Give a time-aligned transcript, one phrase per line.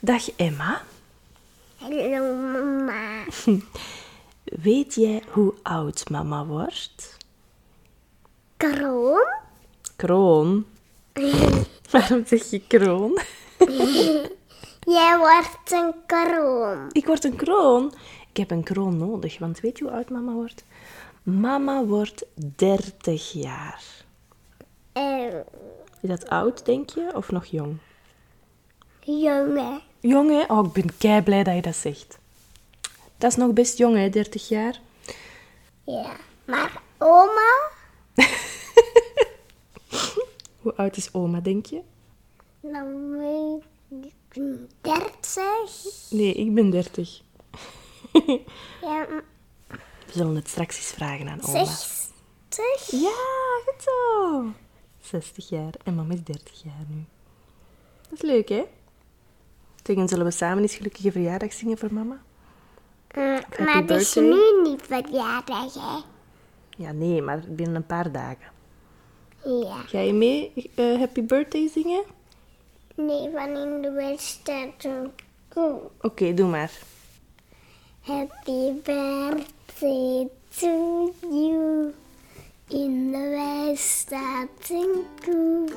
[0.00, 0.82] Dag Emma.
[1.76, 3.24] Hallo mama.
[4.64, 7.16] Weet jij hoe oud mama wordt?
[8.56, 9.26] Kroon?
[9.96, 10.66] Kroon.
[11.90, 13.18] Waarom zeg je kroon?
[14.96, 16.88] Jij wordt een kroon.
[16.92, 17.92] Ik word een kroon.
[18.30, 20.64] Ik heb een kroon nodig, want weet je hoe oud mama wordt?
[21.22, 22.26] Mama wordt
[22.56, 23.82] 30 jaar.
[26.00, 27.76] Is dat oud, denk je, of nog jong?
[29.00, 29.87] Jong, hè?
[30.02, 32.18] Oh, ik ben kei blij dat je dat zegt.
[33.18, 34.80] Dat is nog best jong, hè, 30 jaar.
[35.84, 36.16] Ja.
[36.44, 37.70] Maar oma?
[40.60, 41.80] Hoe oud is oma, denk je?
[42.60, 44.70] Weet ik niet.
[44.80, 46.10] 30?
[46.10, 47.20] Nee, ik ben 30.
[48.82, 49.06] Ja,
[50.06, 51.64] We zullen het straks eens vragen aan oma.
[51.64, 52.90] 60?
[52.90, 53.16] Ja,
[53.64, 54.44] goed zo.
[55.00, 57.04] 60 jaar en mama is 30 jaar nu.
[58.08, 58.64] Dat is leuk, hè?
[59.88, 62.20] Tegen zullen we samen eens gelukkige verjaardag zingen voor mama?
[63.16, 65.98] Mm, maar het is nu niet verjaardag, hè?
[66.76, 68.46] Ja, nee, maar binnen een paar dagen.
[69.44, 69.76] Ja.
[69.76, 72.04] Ga je mee eh, Happy Birthday zingen?
[72.94, 75.10] Nee, van in de wedstrijd doen.
[75.56, 75.82] Oeh.
[76.00, 76.72] Oké, doe maar.
[78.00, 81.94] Happy birthday to you.
[82.68, 85.68] In de wei staat een koe.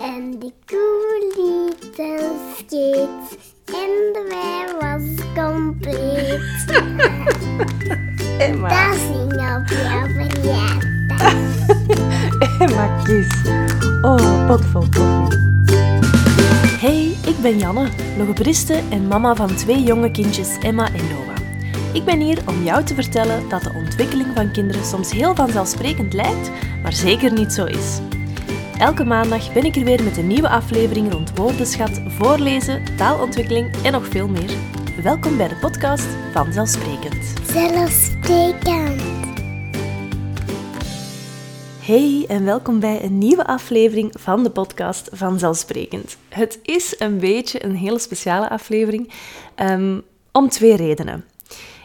[0.00, 3.38] En die koe liet een scheet.
[3.64, 5.02] En de was
[5.44, 6.64] compleet.
[8.38, 8.68] Emma.
[8.68, 11.32] Dat zing op jouw verjaardag.
[12.60, 13.50] Emma Kies.
[14.02, 15.38] Oh, potvol koffie.
[16.80, 21.36] Hey, ik ben Janne, logopediste en mama van twee jonge kindjes, Emma en Noah.
[21.92, 26.12] Ik ben hier om jou te vertellen dat de ontwikkeling van kinderen soms heel vanzelfsprekend
[26.12, 26.50] lijkt,
[26.82, 28.00] maar zeker niet zo is.
[28.78, 33.92] Elke maandag ben ik er weer met een nieuwe aflevering rond woordenschat, voorlezen, taalontwikkeling en
[33.92, 34.50] nog veel meer.
[35.02, 37.32] Welkom bij de podcast Vanzelfsprekend.
[37.50, 39.02] Zelfsprekend.
[41.80, 46.16] Hey en welkom bij een nieuwe aflevering van de podcast Vanzelfsprekend.
[46.28, 49.12] Het is een beetje een hele speciale aflevering
[49.54, 50.00] ehm,
[50.32, 51.24] om twee redenen.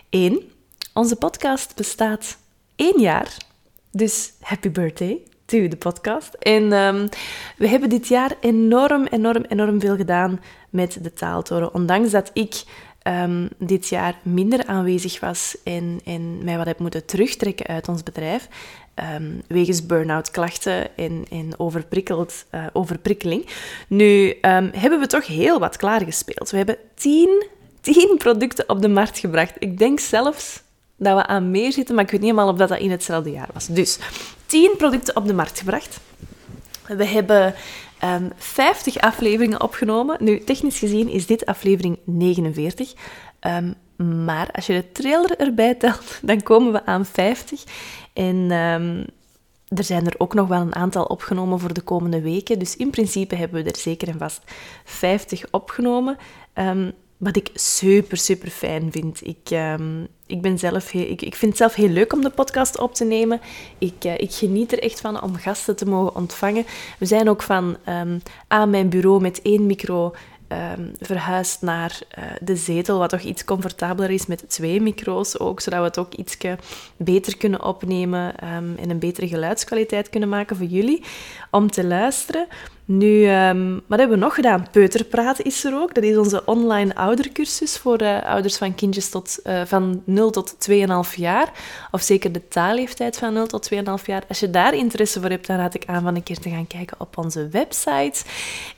[0.09, 0.51] Eén,
[0.93, 2.37] onze podcast bestaat
[2.75, 3.37] één jaar,
[3.91, 5.21] dus happy birthday
[5.53, 6.33] to de podcast.
[6.33, 7.07] En ehm,
[7.57, 11.73] we hebben dit jaar enorm, enorm, enorm veel gedaan met de taaltoren.
[11.73, 12.63] Ondanks dat ik
[13.01, 18.03] ehm, dit jaar minder aanwezig was en, en mij wat heb moeten terugtrekken uit ons
[18.03, 18.47] bedrijf,
[18.93, 23.45] ehm, wegens burn-out klachten en, en overprikkeld, eh, overprikkeling.
[23.87, 24.37] Nu
[24.71, 26.49] hebben we toch heel wat klaargespeeld.
[26.49, 27.45] We hebben tien,
[27.81, 29.55] tien producten op de markt gebracht.
[29.59, 30.62] Ik denk zelfs
[30.97, 33.31] dat we aan meer zitten, maar ik weet niet helemaal of dat, dat in hetzelfde
[33.31, 33.67] jaar was.
[33.67, 33.99] Dus
[34.45, 35.99] 10 producten op de markt gebracht.
[36.87, 37.53] We hebben
[37.99, 40.17] ehm 50 afleveringen opgenomen.
[40.19, 42.93] Nu, technisch gezien is dit aflevering 49.
[43.39, 43.73] Ehm,
[44.25, 47.63] maar als je de trailer erbij telt, dan komen we aan 50.
[48.13, 49.03] En ehm,
[49.77, 52.59] er zijn er ook nog wel een aantal opgenomen voor de komende weken.
[52.59, 54.41] Dus in principe hebben we er zeker en vast
[54.83, 56.17] 50 opgenomen.
[56.53, 59.27] Ehm, wat ik super, super fijn vind.
[59.27, 62.29] Ik, ehm, ik, ben zelf heel, ik, ik vind het zelf heel leuk om de
[62.29, 63.41] podcast op te nemen.
[63.77, 66.65] Ik, eh, ik geniet er echt van om gasten te mogen ontvangen.
[66.99, 70.13] We zijn ook van ehm, aan mijn bureau met één micro
[70.47, 75.59] ehm, verhuisd naar eh, de zetel, wat toch iets comfortabeler is met twee micro's ook,
[75.59, 76.37] zodat we het ook iets
[76.97, 81.03] beter kunnen opnemen en een betere geluidskwaliteit kunnen maken voor jullie
[81.51, 82.47] om te luisteren.
[82.85, 84.67] Nu, ehm, wat hebben we nog gedaan?
[84.71, 85.93] Peuterpraten is er ook.
[85.93, 90.55] Dat is onze online oudercursus voor eh, ouders van kindjes tot, eh, van 0 tot
[90.59, 91.51] 2,5 jaar.
[91.91, 94.23] Of zeker de taalleeftijd van 0 tot 2,5 jaar.
[94.27, 96.67] Als je daar interesse voor hebt, dan raad ik aan van een keer te gaan
[96.67, 98.23] kijken op onze website.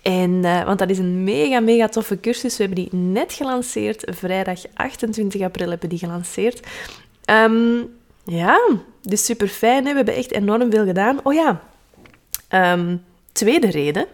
[0.02, 2.58] En, eh, want dat is een mega, mega toffe cursus.
[2.58, 4.04] We hebben die net gelanceerd.
[4.10, 6.68] Vrijdag 28 april hebben we die gelanceerd.
[7.26, 7.78] Ehm,
[8.26, 8.70] ja,
[9.02, 9.84] dus super fijn.
[9.84, 11.20] We hebben echt enorm veel gedaan.
[11.24, 11.62] Oh ja,
[12.48, 12.98] Ehm,
[13.35, 14.07] tweede reden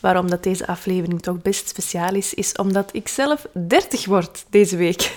[0.00, 4.76] waarom dat deze aflevering toch best speciaal is, is omdat ik zelf 30 word deze
[4.76, 5.12] week.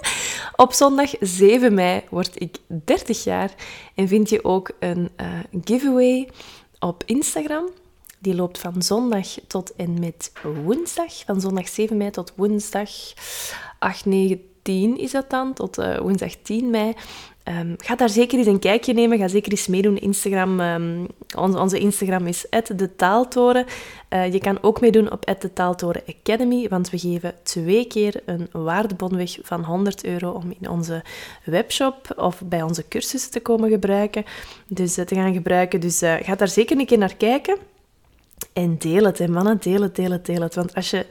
[0.56, 3.54] Op zondag 7 mei word ik 30 jaar
[3.94, 5.26] en vind je ook een eh,
[5.64, 6.28] giveaway
[6.78, 7.68] op Instagram.
[8.18, 10.32] Die loopt van zondag tot en met
[10.64, 11.24] woensdag.
[11.24, 12.90] Van zondag 7 mei tot woensdag
[13.78, 16.94] 8, 9, 10 is dat dan, tot eh, woensdag 10 mei.
[17.44, 19.18] Ehm, ga daar zeker eens een kijkje nemen.
[19.18, 19.98] Ga zeker eens meedoen.
[19.98, 21.04] Instagram, ehm,
[21.36, 22.46] onze, onze Instagram is
[22.76, 23.66] de Taaltoren.
[24.08, 28.48] Eh, je kan ook meedoen op de Taaltoren Academy, want we geven twee keer een
[28.52, 31.02] waardebon weg van 100 euro om in onze
[31.44, 34.24] webshop of bij onze cursussen te komen gebruiken.
[34.66, 35.80] Dus eh, te gaan gebruiken.
[35.80, 37.56] Dus eh, ga daar zeker een keer naar kijken.
[38.52, 39.58] En deel het, mannen.
[39.60, 40.54] Deel het, deel het, deel het.
[40.54, 41.06] Want als je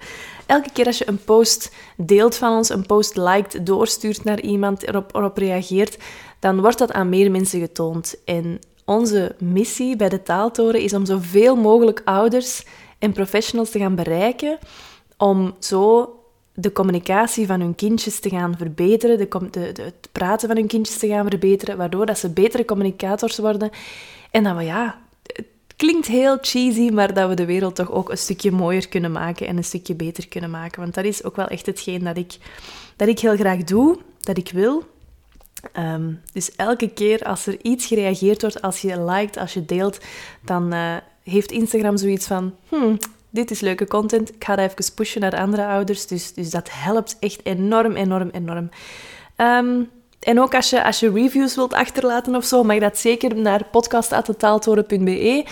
[0.52, 4.88] elke keer als je een post deelt van ons, een post liked, doorstuurt naar iemand,
[4.88, 5.98] erop, erop reageert,
[6.40, 8.16] dan wordt dat aan meer mensen getoond.
[8.26, 12.66] En onze missie bij de Taaltoren is om zoveel mogelijk ouders
[13.00, 14.58] en professionals te gaan bereiken,
[15.18, 16.16] om zo
[16.54, 21.08] de communicatie van hun kindjes te gaan verbeteren, de, het praten van hun kindjes te
[21.08, 23.70] gaan verbeteren, waardoor dat ze betere communicators worden.
[24.32, 25.02] En dat we, ja,
[25.82, 29.48] klinkt heel cheesy, maar dat we de wereld toch ook een stukje mooier kunnen maken
[29.48, 30.82] en een stukje beter kunnen maken.
[30.82, 32.38] Want dat is ook wel echt hetgeen dat ik,
[32.96, 34.84] dat ik heel graag doe, dat ik wil.
[35.72, 40.00] Ehm, dus elke keer als er iets gereageerd wordt, als je liked, als je deelt,
[40.46, 42.56] dan uh, heeft Instagram zoiets van...
[42.70, 42.98] Hmm,
[43.30, 46.08] dit is leuke content, ik ga dat even pushen naar andere ouders.
[46.08, 48.70] Dus, dus dat helpt echt enorm, enorm, enorm.
[49.38, 49.90] Um,
[50.22, 53.66] en ook als je, als je reviews wilt achterlaten of zo, mag dat zeker naar
[53.72, 55.46] podcast.taaltoren.be.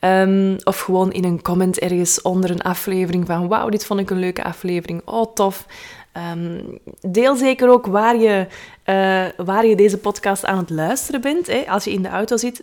[0.00, 4.10] Um, of gewoon in een comment ergens onder een aflevering van wauw, dit vond ik
[4.10, 5.02] een leuke aflevering.
[5.04, 5.66] Oh, tof.
[6.32, 8.46] Um, deel zeker ook waar je,
[8.86, 11.46] uh, waar je deze podcast aan het luisteren bent.
[11.46, 11.64] Hè.
[11.68, 12.62] Als je in de auto zit,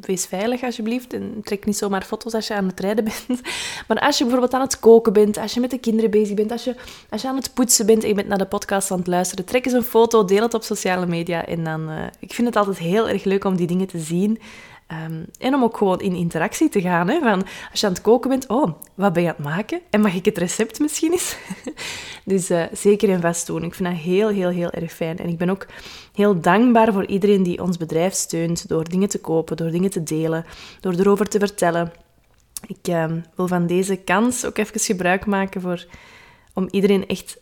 [0.00, 3.40] wees veilig alsjeblieft en trek niet zomaar foto's als je aan het rijden bent.
[3.88, 6.52] Maar als je bijvoorbeeld aan het koken bent, als je met de kinderen bezig bent,
[6.52, 6.74] als je,
[7.10, 9.44] als je aan het poetsen bent en je bent naar de podcast aan het luisteren,
[9.44, 11.90] trek eens een foto, deel het op sociale media en dan...
[11.90, 14.38] Uh, ik vind het altijd heel erg leuk om die dingen te zien.
[14.92, 17.08] Um, en om ook gewoon in interactie te gaan.
[17.08, 17.18] Hè?
[17.18, 19.80] Van, als je aan het koken bent, oh, wat ben je aan het maken?
[19.90, 21.36] En mag ik het recept misschien eens?
[22.24, 23.62] dus uh, zeker en vast doen.
[23.62, 25.18] Ik vind dat heel, heel, heel erg fijn.
[25.18, 25.66] En ik ben ook
[26.14, 30.02] heel dankbaar voor iedereen die ons bedrijf steunt door dingen te kopen, door dingen te
[30.02, 30.44] delen,
[30.80, 31.92] door erover te vertellen.
[32.66, 35.86] Ik uh, wil van deze kans ook even gebruik maken voor,
[36.54, 37.40] om iedereen echt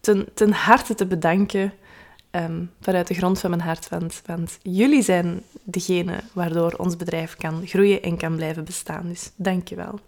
[0.00, 1.72] ten, ten harte te bedanken
[2.30, 3.88] um, vanuit de grond van mijn hart.
[3.88, 9.08] Want, want jullie zijn degene waardoor ons bedrijf kan groeien en kan blijven bestaan.
[9.08, 10.00] Dus dank je wel.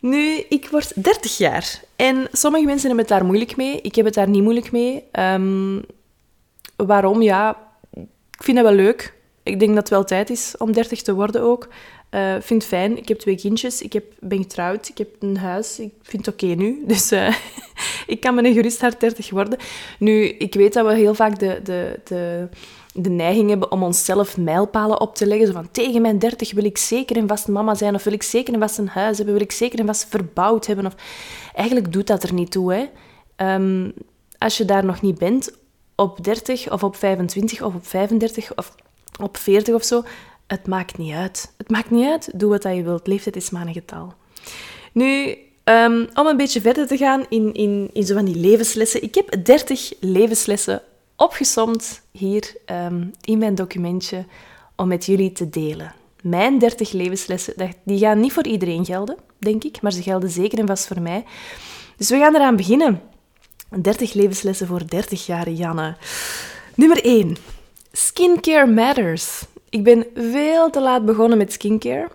[0.00, 3.80] Nu, ik word 30 jaar en sommige mensen hebben het daar moeilijk mee.
[3.80, 5.04] Ik heb het daar niet moeilijk mee.
[5.12, 5.82] Um,
[6.76, 7.22] waarom?
[7.22, 7.56] Ja,
[8.38, 9.14] ik vind dat wel leuk.
[9.42, 11.68] Ik denk dat het wel tijd is om 30 te worden ook.
[12.10, 12.98] Uh, vind het fijn.
[12.98, 13.82] Ik heb twee kindjes.
[13.82, 14.88] Ik heb, ben getrouwd.
[14.88, 15.78] Ik heb een huis.
[15.78, 16.82] Ik vind het oké nu.
[16.86, 17.36] Dus uh,
[18.06, 19.58] ik kan met een gerust hart 30 worden.
[19.98, 22.48] Nu, ik weet dat we heel vaak de, de, de,
[22.92, 25.46] de neiging hebben om onszelf mijlpalen op te leggen.
[25.46, 27.94] Zo van, tegen mijn 30 wil ik zeker en vast mama zijn.
[27.94, 29.34] Of wil ik zeker en vast een huis hebben.
[29.34, 30.86] Wil ik zeker en vast verbouwd hebben.
[30.86, 30.94] Of...
[31.54, 32.72] Eigenlijk doet dat er niet toe.
[32.72, 32.84] Hè.
[33.54, 33.92] Um,
[34.38, 35.50] als je daar nog niet bent,
[35.94, 38.74] op 30 of op 25 of op 35 of
[39.20, 40.02] op 40 of zo,
[40.46, 41.52] het maakt niet uit.
[41.56, 42.30] Het maakt niet uit.
[42.34, 43.06] Doe wat je wilt.
[43.06, 44.14] Leeftijd is maar een getal.
[44.92, 49.02] Nu, um, om een beetje verder te gaan in, in, in zo van die levenslessen.
[49.02, 50.82] Ik heb 30 levenslessen
[51.16, 54.24] opgesomd hier um, in mijn documentje
[54.76, 55.94] om met jullie te delen.
[56.22, 57.54] Mijn 30 levenslessen,
[57.84, 61.00] die gaan niet voor iedereen gelden, denk ik, maar ze gelden zeker en vast voor
[61.00, 61.24] mij.
[61.96, 63.00] Dus we gaan eraan beginnen.
[63.80, 65.96] 30 levenslessen voor 30 jaar Janne.
[66.74, 67.36] Nummer 1.
[67.92, 69.42] Skincare matters.
[69.68, 72.08] Ik ben veel te laat begonnen met skincare,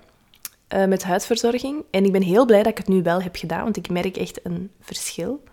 [0.73, 1.83] uh, met huidverzorging.
[1.91, 4.17] En ik ben heel blij dat ik het nu wel heb gedaan, want ik merk
[4.17, 5.43] echt een verschil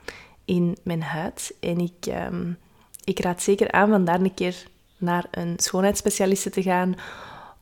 [0.45, 1.55] in mijn huid.
[1.61, 2.59] En ik, um,
[3.05, 4.67] ik raad zeker aan van daar een keer
[4.97, 6.95] naar een schoonheidsspecialiste te gaan,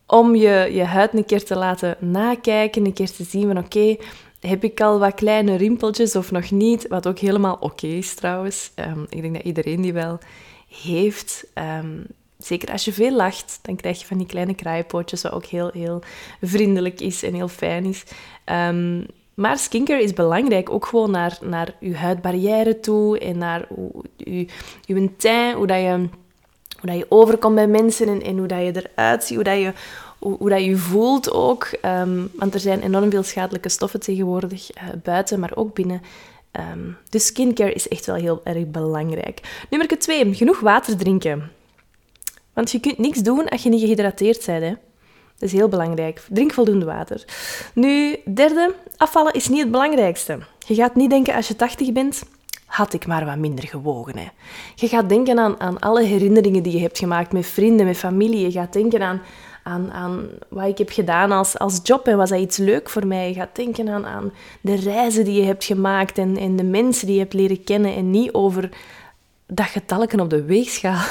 [0.06, 3.96] om je, je huid een keer te laten nakijken, een keer te zien van oké,
[4.40, 6.88] heb ik al wat kleine rimpeltjes of nog niet?
[6.88, 8.70] Wat ook helemaal oké is trouwens.
[8.74, 10.18] Um, ik denk dat iedereen die wel
[10.68, 11.46] heeft.
[11.54, 12.06] Um,
[12.38, 15.70] zeker als je veel lacht, dan krijg je van die kleine kraaienpootjes, wat ook heel,
[15.72, 16.02] heel
[16.40, 18.04] vriendelijk is en heel fijn is.
[18.44, 23.66] Um, maar skincare is belangrijk, ook gewoon naar, naar je huidbarrière toe en naar
[24.16, 24.46] je,
[24.84, 26.08] je teint, hoe, dat je,
[26.80, 29.72] hoe dat je overkomt bij mensen en, hoe dat je eruit ziet, hoe dat je,
[30.18, 31.68] hoe, dat je voelt ook.
[31.84, 36.02] Um, want er zijn enorm veel schadelijke stoffen tegenwoordig, uh, buiten, maar ook binnen.
[36.52, 39.40] Um, dus skincare is echt wel heel erg belangrijk.
[39.70, 41.50] Nummer 2, genoeg water drinken.
[42.56, 44.62] Want je kunt niks doen als je niet gehydrateerd bent.
[44.62, 44.68] Hè.
[45.38, 46.22] Dat is heel belangrijk.
[46.28, 47.24] Drink voldoende water.
[47.74, 50.38] Nu, derde, afvallen is niet het belangrijkste.
[50.66, 52.22] Je gaat niet denken als je 80 bent,
[52.66, 54.18] had ik maar wat minder gewogen.
[54.18, 54.26] Hè.
[54.74, 58.40] Je gaat denken aan, aan alle herinneringen die je hebt gemaakt met vrienden, met familie.
[58.40, 59.20] Je gaat denken aan,
[59.62, 63.06] aan, aan wat ik heb gedaan als, als job en was dat iets leuk voor
[63.06, 63.28] mij.
[63.28, 67.06] Je gaat denken aan, aan de reizen die je hebt gemaakt en, en de mensen
[67.06, 68.70] die je hebt leren kennen en niet over
[69.46, 71.04] dat getalken op de weegschaal.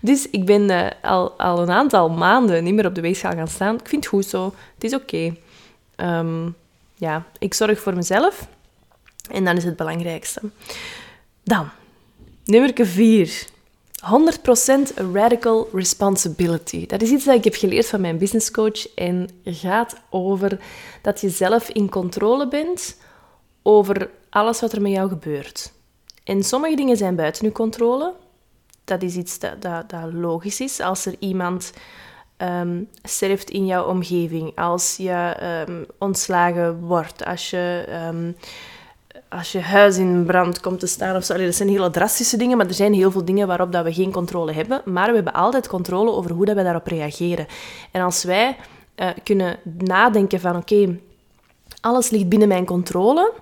[0.00, 3.48] Dus ik ben uh, al, al een aantal maanden niet meer op de weegschaal gaan
[3.48, 3.74] staan.
[3.74, 4.54] Ik vind het goed zo.
[4.74, 5.36] Het is oké.
[5.96, 6.48] Ehm,
[6.94, 8.46] ja, ik zorg voor mezelf.
[9.30, 10.40] En dan is het belangrijkste.
[11.42, 11.68] Dan,
[12.44, 13.48] nummer 4.
[14.00, 16.86] 100% radical responsibility.
[16.86, 20.60] Dat is iets dat ik heb geleerd van mijn business coach en gaat over
[21.02, 22.96] dat je zelf in controle bent
[23.62, 25.72] over alles wat er met jou gebeurt.
[26.24, 28.12] En sommige dingen zijn buiten uw controle.
[28.84, 30.80] Dat is iets dat, dat, logisch is.
[30.80, 31.72] Als er iemand
[32.38, 35.36] um, sterft in jouw omgeving, als je
[35.68, 38.36] um, ontslagen wordt, als je, um,
[39.28, 41.32] als je huis in brand komt te staan of zo.
[41.32, 43.92] Allee, dat zijn hele drastische dingen, maar er zijn heel veel dingen waarop dat we
[43.92, 44.82] geen controle hebben.
[44.84, 47.46] Maar we hebben altijd controle over hoe dat we daarop reageren.
[47.90, 48.56] En als wij
[48.96, 50.98] uh, kunnen nadenken van oké,
[51.80, 53.32] alles ligt binnen mijn controle,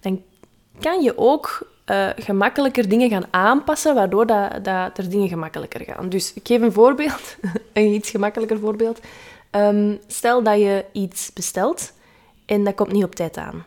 [0.00, 0.22] dan
[0.80, 6.08] kan je ook uh, gemakkelijker dingen gaan aanpassen, waardoor dat, dat er dingen gemakkelijker gaan.
[6.08, 7.36] Dus ik geef een voorbeeld,
[7.72, 9.00] een iets gemakkelijker voorbeeld.
[9.50, 11.92] Um, stel dat je iets bestelt
[12.46, 13.64] en dat komt niet op tijd aan.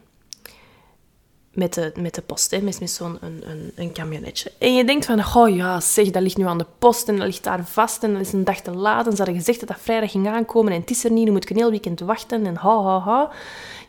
[1.54, 4.52] Met de, met de post, hè, met, zo'n een, een, een camionetje.
[4.58, 7.26] En je denkt van, oh ja, zeg, dat ligt nu aan de post en dat
[7.26, 9.06] ligt daar vast en dat is een dag te laat.
[9.06, 11.32] En ze hadden gezegd dat dat vrijdag ging aankomen en het is er niet, nu
[11.32, 13.32] moet ik een heel weekend wachten en ha, ha, ha.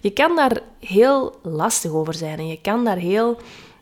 [0.00, 3.38] Je kan daar heel lastig over zijn en je kan daar heel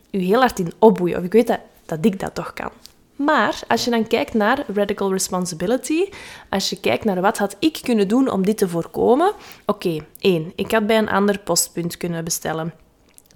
[0.09, 1.17] je heel hard in opboeien.
[1.17, 2.69] Of ik weet dat, dat ik dat toch kan.
[3.15, 6.09] Maar als je dan kijkt naar radical responsibility,
[6.49, 9.31] als je kijkt naar wat had ik kunnen doen om dit te voorkomen.
[9.65, 12.73] Oké, één, ik had bij een ander postpunt kunnen bestellen.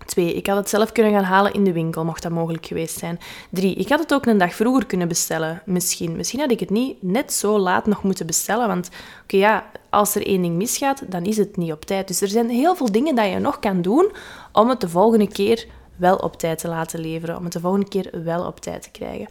[0.05, 2.99] Twee, ik had het zelf kunnen gaan halen in de winkel, mocht dat mogelijk geweest
[2.99, 3.19] zijn.
[3.49, 6.15] Drie, ik had het ook een dag vroeger kunnen bestellen, misschien.
[6.15, 8.89] Misschien had ik het niet net zo laat nog moeten bestellen, want
[9.23, 12.07] oké, ja, als er één ding misgaat, dan is het niet op tijd.
[12.07, 14.11] Dus er zijn heel veel dingen dat je nog kan doen
[14.51, 15.65] om het de volgende keer
[15.95, 18.91] wel op tijd te laten leveren, om het de volgende keer wel op tijd te
[18.91, 19.27] krijgen.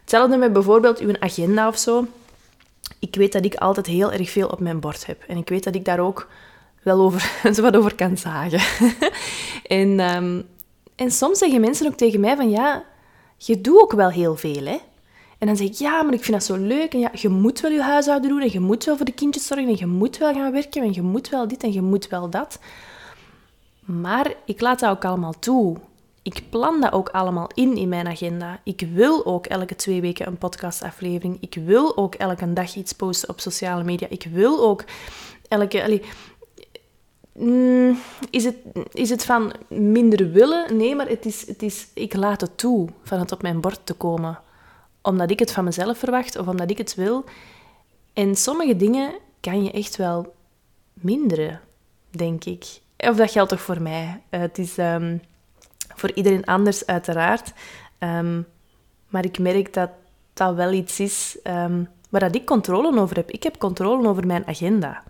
[0.00, 2.06] Hetzelfde met bijvoorbeeld uw agenda of zo.
[2.98, 5.22] Ik weet dat ik altijd heel erg veel op mijn bord heb.
[5.28, 6.28] En ik weet dat ik daar ook
[6.82, 8.88] wel over, wat over kan zagen.
[9.80, 10.46] en, um,
[10.94, 12.84] en soms zeggen mensen ook tegen mij van, ja,
[13.36, 14.78] je doet ook wel heel veel, hè.
[15.42, 16.92] En dan zeg ik, ja, maar ik vind dat zo leuk.
[16.92, 18.40] En ja, je moet wel je huishouden doen.
[18.40, 19.68] En je moet wel voor de kindjes zorgen.
[19.68, 20.82] En je moet wel gaan werken.
[20.82, 22.58] En je moet wel dit en je moet wel dat.
[23.80, 25.76] Maar ik laat dat ook allemaal toe
[26.22, 28.60] ik plan dat ook allemaal in in mijn agenda.
[28.64, 31.36] Ik wil ook elke twee weken een podcastaflevering.
[31.40, 34.06] Ik wil ook elke dag iets posten op sociale media.
[34.10, 34.84] Ik wil ook
[35.48, 36.02] elke.
[37.32, 37.98] Mm,
[38.30, 38.56] is, het,
[38.92, 40.76] is het van minder willen?
[40.76, 43.80] Nee, maar het is, het is, ik laat het toe van het op mijn bord
[43.84, 44.40] te komen.
[45.02, 47.24] Omdat ik het van mezelf verwacht of omdat ik het wil.
[48.12, 50.34] En sommige dingen kan je echt wel
[50.92, 51.60] minderen,
[52.10, 52.64] denk ik.
[52.96, 54.22] Of dat geldt toch voor mij.
[54.30, 54.78] het is.
[54.78, 55.20] Um,
[55.94, 57.52] voor iedereen anders, uiteraard.
[57.98, 58.46] Um,
[59.08, 59.90] maar ik merk dat
[60.32, 63.30] dat wel iets is um, waar dat ik controle over heb.
[63.30, 65.02] Ik heb controle over mijn agenda.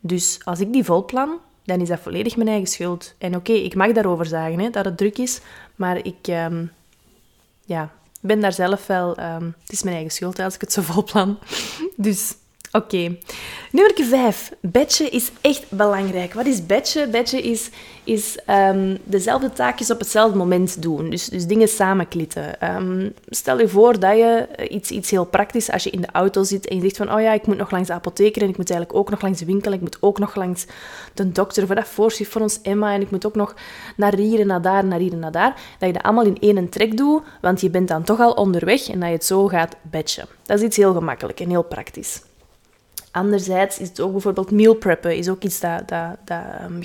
[0.00, 3.14] Dus als ik die volplan, dan is dat volledig mijn eigen schuld.
[3.18, 5.40] En oké, ik mag daarover zeggen hè, dat het druk is,
[5.76, 6.72] maar ik um,
[7.64, 7.90] ja,
[8.20, 9.16] ben daar zelf wel...
[9.16, 11.38] het is mijn eigen schuld als ik het zo volplan.
[11.96, 12.34] Dus
[12.74, 13.16] Oké.
[13.72, 14.52] Nummer 5.
[14.60, 16.32] Batchen is echt belangrijk.
[16.32, 17.10] Wat is batchen?
[17.10, 17.70] Batchen is,
[18.04, 21.10] is um, dezelfde taakjes op hetzelfde moment doen.
[21.10, 22.74] Dus, dus dingen samenklitten.
[22.76, 26.42] Um, stel je voor dat je iets, iets heel praktisch, als je in de auto
[26.42, 28.56] zit en je zegt van, oh ja, ik moet nog langs de apotheker en ik
[28.56, 30.66] moet eigenlijk ook nog langs de winkel en ik moet ook nog langs
[31.14, 33.54] de dokter voor dat voorschrift voor ons Emma en ik moet ook nog
[33.96, 35.54] naar hier en naar daar, naar hier en naar daar.
[35.78, 38.88] Dat je dat allemaal in één trek doet, want je bent dan toch al onderweg
[38.88, 40.26] en dat je het zo gaat batchen.
[40.42, 42.22] Dat is iets heel gemakkelijk en heel praktisch.
[43.12, 46.42] Anderzijds is het ook bijvoorbeeld meal preppen, is ook iets dat, dat, dat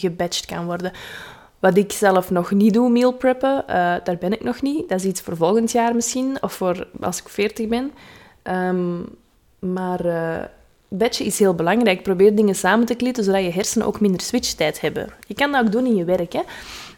[0.08, 0.16] um,
[0.48, 0.92] kan worden.
[1.60, 4.90] Wat ik zelf nog niet doe, meal preppen, uh, daar ben ik nog niet.
[4.90, 7.92] Dat is iets voor volgend jaar misschien, of voor als ik 40 ben.
[8.44, 9.06] Um,
[9.60, 10.06] maar
[10.90, 12.04] uh, is heel belangrijk.
[12.04, 15.10] Probeer dingen samen te klitten, zodat je hersenen ook minder switchtijd hebben.
[15.28, 16.34] Je kan dat ook doen in je werk.
[16.34, 16.42] Hè?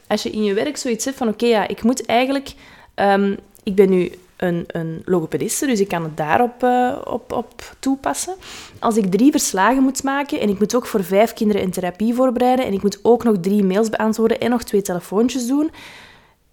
[0.07, 2.53] Als je in je werk zoiets hebt van, oké, ja, ik moet eigenlijk...
[2.95, 7.75] Um, ik ben nu een, een logopediste, dus ik kan het daarop uh, op, op
[7.79, 8.35] toepassen.
[8.79, 12.13] Als ik drie verslagen moet maken en ik moet ook voor vijf kinderen een therapie
[12.13, 15.71] voorbereiden en ik moet ook nog drie mails beantwoorden en nog twee telefoontjes doen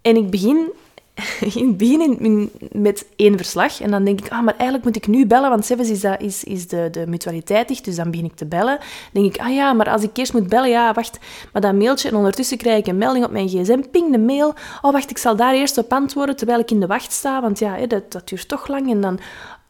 [0.01, 0.71] en ik begin
[1.55, 5.25] ik begin met één verslag en dan denk ik, ah, maar eigenlijk moet ik nu
[5.25, 8.35] bellen, want zelfs is, dat, is, is de, de mutualiteit dicht, dus dan begin ik
[8.35, 8.77] te bellen.
[9.13, 11.19] Dan denk ik, ah ja, maar als ik eerst moet bellen, ja, wacht,
[11.53, 14.53] maar dat mailtje en ondertussen krijg ik een melding op mijn gsm, ping de mail,
[14.81, 17.59] oh wacht, ik zal daar eerst op antwoorden terwijl ik in de wacht sta, want
[17.59, 19.19] ja, dat, dat duurt toch lang en dan...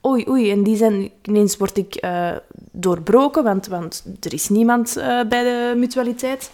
[0.05, 2.29] Oei, oei, en die zijn, ineens word ik uh,
[2.71, 6.51] doorbroken, want, want er is niemand uh, bij de mutualiteit.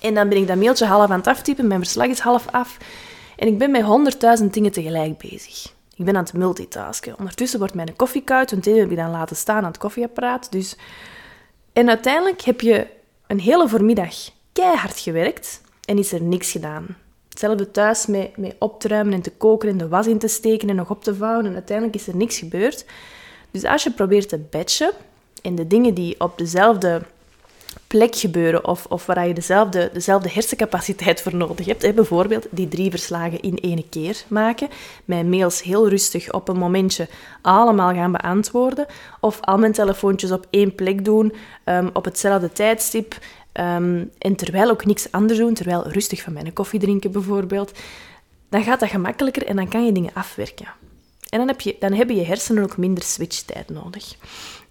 [0.00, 2.76] En dan ben ik dat mailtje half aan het aftypen, mijn verslag is half af.
[3.38, 5.74] En ik ben met honderdduizend dingen tegelijk bezig.
[5.96, 7.18] Ik ben aan het multitasken.
[7.18, 10.52] Ondertussen wordt mijn koffie koud, want die heb ik dan laten staan aan het koffieapparaat.
[10.52, 10.76] Dus...
[11.72, 12.86] En uiteindelijk heb je
[13.26, 14.14] een hele voormiddag
[14.52, 16.86] keihard gewerkt en is er niks gedaan.
[17.28, 20.28] Hetzelfde thuis met, met op te ruimen en te koken en de was in te
[20.28, 21.46] steken en nog op te vouwen.
[21.46, 22.84] En uiteindelijk is er niks gebeurd.
[23.50, 24.90] Dus als je probeert te batchen
[25.42, 27.02] en de dingen die op dezelfde
[27.86, 31.94] plek gebeuren of, of waar je dezelfde, dezelfde hersencapaciteit voor nodig hebt.
[31.94, 34.68] Bijvoorbeeld die drie verslagen in één keer maken,
[35.04, 37.08] mijn mails heel rustig op een momentje
[37.42, 38.86] allemaal gaan beantwoorden
[39.20, 41.32] of al mijn telefoontjes op één plek doen,
[41.64, 43.18] um, op hetzelfde tijdstip
[43.52, 47.72] ehm, en terwijl ook niks anders doen, terwijl rustig van mijn koffie drinken bijvoorbeeld,
[48.48, 50.66] dan gaat dat gemakkelijker en dan kan je dingen afwerken.
[51.28, 54.14] En dan, heb je, dan hebben je hersenen ook minder switchtijd nodig.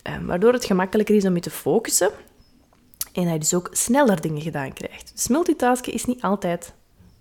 [0.03, 2.11] Um, waardoor het gemakkelijker is om je te focussen
[3.17, 5.11] en je dus ook sneller dingen gedaan krijgt.
[5.13, 6.73] Dus multitasken is niet altijd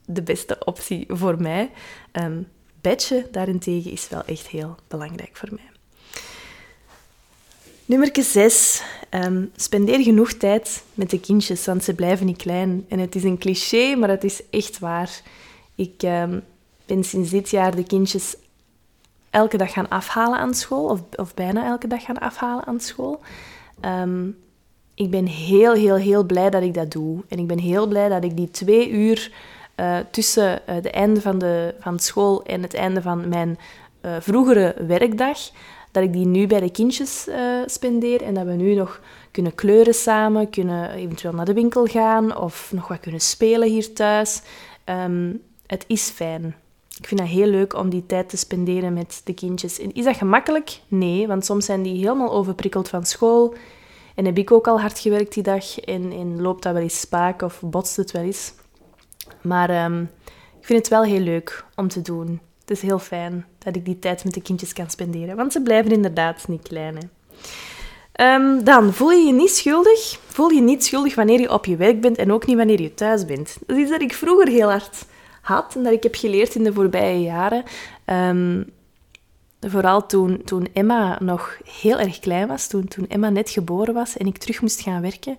[0.04, 1.70] de beste optie voor mij.
[2.12, 2.48] Um,
[3.30, 5.70] daarentegen is wel echt heel belangrijk voor mij.
[7.84, 8.82] Nummer 6.
[9.10, 12.84] Um, ehm, spendeer genoeg tijd met de kindjes, want ze blijven niet klein.
[12.88, 15.20] En het is een cliché, maar het is echt waar.
[15.74, 16.42] Ik um,
[16.86, 18.36] ben sinds dit jaar de kindjes
[19.30, 23.20] elke dag gaan afhalen aan school, of, of bijna elke dag gaan afhalen aan school.
[23.84, 24.36] Um,
[24.96, 27.22] ik ben heel, heel, heel blij dat ik dat doe.
[27.28, 29.32] En ik ben heel blij dat ik die twee uur
[29.76, 33.58] uh, tussen uh, de einde van, de, van school en het einde van mijn
[34.04, 35.38] uh, vroegere werkdag,
[35.90, 37.28] dat ik die nu bij de kindjes
[37.66, 39.00] spendeer en dat we nu nog
[39.30, 43.92] kunnen kleuren samen, kunnen eventueel naar de winkel gaan of nog wat kunnen spelen hier
[43.92, 44.42] thuis.
[44.84, 46.54] Um, het is fijn.
[46.98, 49.80] Ik vind het heel leuk om die tijd te spenderen met de kindjes.
[49.80, 50.80] En is dat gemakkelijk?
[50.88, 53.54] Nee, want soms zijn die helemaal overprikkeld van school
[54.16, 57.00] en heb ik ook al hard gewerkt die dag en, en loopt dat wel eens
[57.00, 58.52] spaak of botst het wel eens.
[59.42, 60.10] Maar um,
[60.58, 62.40] ik vind het wel heel leuk om te doen.
[62.60, 65.62] Het is heel fijn dat ik die tijd met de kindjes kan spenderen, want ze
[65.62, 66.96] blijven inderdaad niet klein.
[66.96, 68.34] Hè.
[68.34, 70.18] Um, dan, voel je je niet schuldig?
[70.26, 72.94] Voel je niet schuldig wanneer je op je werk bent en ook niet wanneer je
[72.94, 73.56] thuis bent.
[73.66, 75.04] Dat is iets dat ik vroeger heel hard
[75.40, 77.64] had en dat ik heb geleerd in de voorbije jaren.
[78.06, 78.74] Um,
[79.60, 84.16] Vooral toen, toen Emma nog heel erg klein was, toen, toen Emma net geboren was
[84.16, 85.36] en ik terug moest gaan werken,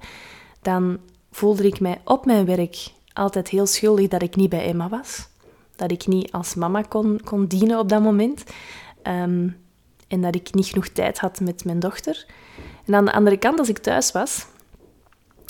[0.61, 0.97] dan
[1.31, 5.27] voelde ik mij op mijn werk altijd heel schuldig dat ik niet bij Emma was.
[5.75, 8.43] Dat ik niet als mama kon, kon dienen op dat moment.
[9.01, 9.47] Ehm,
[10.07, 12.25] en dat ik niet genoeg tijd had met mijn dochter.
[12.85, 14.45] En aan de andere kant, als ik thuis was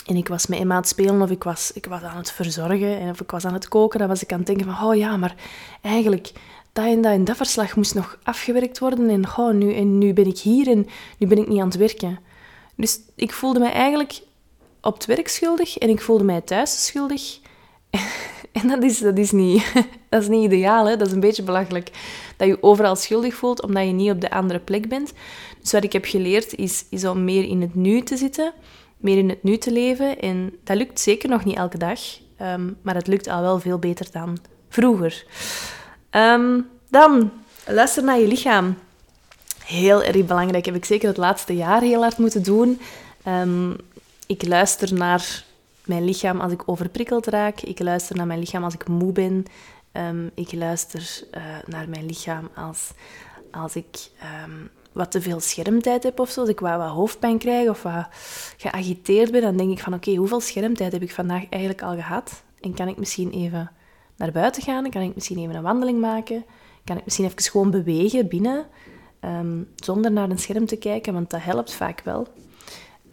[0.08, 2.32] en ik was met Emma aan het spelen of ik was, ik was aan het
[2.32, 4.88] verzorgen en of ik was aan het koken, dan was ik aan het denken van,
[4.88, 5.36] oh ja, maar
[5.82, 6.32] eigenlijk
[6.78, 9.10] dat en dat en dat verslag moest nog afgewerkt worden.
[9.10, 10.88] En, oh, nu, en nu ben ik hier en
[11.18, 12.20] nu ben ik niet aan het werken.
[12.76, 14.20] Dus ik voelde mij eigenlijk
[14.82, 17.40] op het werk schuldig en ik voelde mij thuis schuldig.
[18.62, 19.74] en dat is, dat is, niet,
[20.10, 20.98] dat is niet ideaal, hè?
[20.98, 21.92] dat is een beetje belachelijk.
[22.38, 25.14] Dat je overal schuldig voelt omdat je niet op de andere plek bent.
[25.62, 28.54] Dus wat ik heb geleerd is, is om meer in het nu te zitten,
[28.98, 30.20] meer in het nu te leven.
[30.20, 32.00] En dat lukt zeker nog niet elke dag,
[32.42, 34.38] um, maar het lukt al wel veel beter dan
[34.70, 35.26] vroeger.
[36.12, 37.32] Um, dan,
[37.66, 38.78] luister naar je lichaam.
[39.64, 40.66] Heel erg belangrijk.
[40.66, 42.82] Heb ik zeker het laatste jaar heel hard moeten doen.
[43.28, 43.76] Um,
[44.28, 45.44] ik luister naar
[45.86, 47.62] mijn lichaam als ik overprikkeld raak.
[47.62, 49.46] Ik luister naar mijn lichaam als ik moe ben.
[49.94, 52.92] Um, ik luister uh, naar mijn lichaam als,
[53.52, 54.10] als ik
[54.92, 56.40] wat te veel schermtijd heb of zo.
[56.40, 58.08] Als ik wat, hoofdpijn krijg of wat
[58.58, 62.44] geagiteerd ben, dan denk ik van oké, hoeveel schermtijd heb ik vandaag eigenlijk al gehad?
[62.62, 63.72] En kan ik misschien even
[64.18, 64.90] naar buiten gaan?
[64.90, 66.46] Kan ik misschien even een wandeling maken?
[66.84, 68.66] Kan ik misschien even gewoon bewegen binnen,
[69.20, 72.28] ehm, zonder naar een scherm te kijken, want dat helpt vaak wel.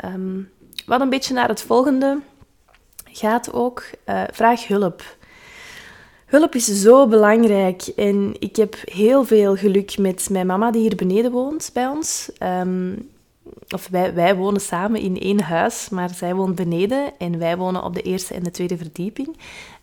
[0.05, 0.51] Um,
[0.87, 2.21] wat een beetje naar het volgende
[3.05, 5.17] gaat ook, uh, vraag hulp.
[6.27, 10.97] Hulp is zo belangrijk en ik heb heel veel geluk met mijn mama die hier
[10.97, 12.31] beneden woont bij ons.
[12.43, 13.09] Um,
[13.69, 17.83] of wij, wij wonen samen in één huis, maar zij woont beneden en wij wonen
[17.83, 19.37] op de eerste en de tweede verdieping.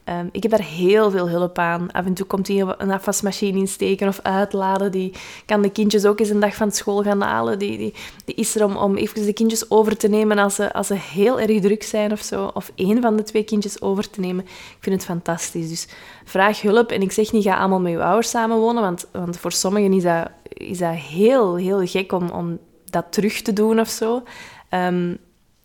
[0.09, 1.91] Um, ik heb daar heel veel hulp aan.
[1.91, 4.91] Af en toe komt hij een afwasmachine insteken of uitladen.
[4.91, 5.13] Die
[5.45, 7.59] kan de kindjes ook eens een dag van school gaan halen.
[7.59, 7.93] Die, die,
[8.25, 10.93] die is er om, om even de kindjes over te nemen als ze, als ze
[10.93, 12.51] heel erg druk zijn of zo.
[12.53, 14.43] Of één van de twee kindjes over te nemen.
[14.45, 15.69] Ik vind het fantastisch.
[15.69, 15.87] Dus
[16.25, 16.91] vraag hulp.
[16.91, 18.81] En ik zeg niet, ga allemaal met je ouders samenwonen.
[18.81, 22.59] Want, want voor sommigen is dat, is dat heel, heel gek om, om
[22.89, 24.23] dat terug te doen of zo.
[24.69, 25.17] Um,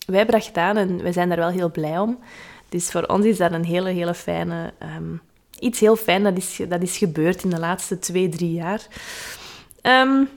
[0.07, 2.18] wij hebben dat gedaan en wij zijn daar wel heel blij om.
[2.68, 4.72] Dus voor ons is dat een hele, hele fijne...
[4.96, 5.20] Um,
[5.59, 8.87] iets heel fijn dat is, dat is gebeurd in de laatste twee, drie jaar.
[9.83, 10.29] Um,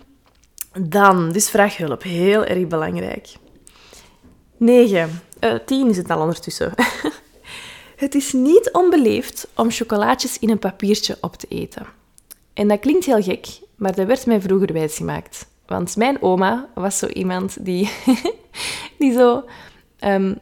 [0.73, 2.03] dan, dus vraag hulp.
[2.03, 3.27] Heel erg belangrijk.
[4.57, 5.21] 9.
[5.39, 6.73] Uh, 10 is het al ondertussen.
[7.95, 11.85] het is niet onbeleefd om chocolaatjes in een papiertje op te eten.
[12.53, 15.47] En dat klinkt heel gek, maar dat werd mij vroeger wijsgemaakt.
[15.65, 17.89] Want mijn oma was zo iemand die,
[18.99, 19.43] die zo
[19.99, 20.39] um,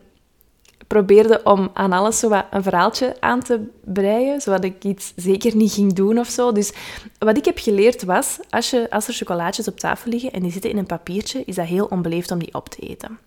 [0.88, 5.56] probeerde om aan alles zo wat een verhaaltje aan te breien, zodat ik iets zeker
[5.56, 6.52] niet ging doen of zo.
[6.52, 6.73] Dus
[7.19, 10.52] wat ik heb geleerd was, als, je, als er chocolaatjes op tafel liggen en die
[10.52, 13.19] zitten in een papiertje, is dat heel onbeleefd om die op te eten.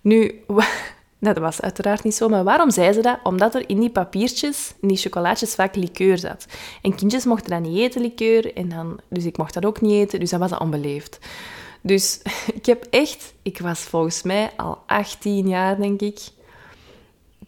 [0.00, 0.44] Nu,
[1.18, 2.28] dat was uiteraard niet zo.
[2.28, 3.18] Maar waarom zei ze dat?
[3.22, 6.46] Omdat er in die papiertjes, in die chocolaatjes, vaak likeur zat.
[6.82, 8.56] En kindjes mochten dat niet eten, likeur.
[8.56, 10.20] En dan, dus ik mocht dat ook niet eten.
[10.20, 11.18] Dus dat was onbeleefd.
[11.80, 12.22] Dus
[12.58, 13.32] ik heb echt...
[13.42, 16.18] Ik was volgens mij al 18 jaar, denk ik,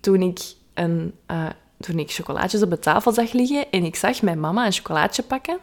[0.00, 0.40] toen ik,
[0.74, 1.46] een, uh,
[1.80, 3.70] toen ik chocolaatjes op de tafel zag liggen.
[3.70, 5.58] En ik zag mijn mama een chocolaatje pakken.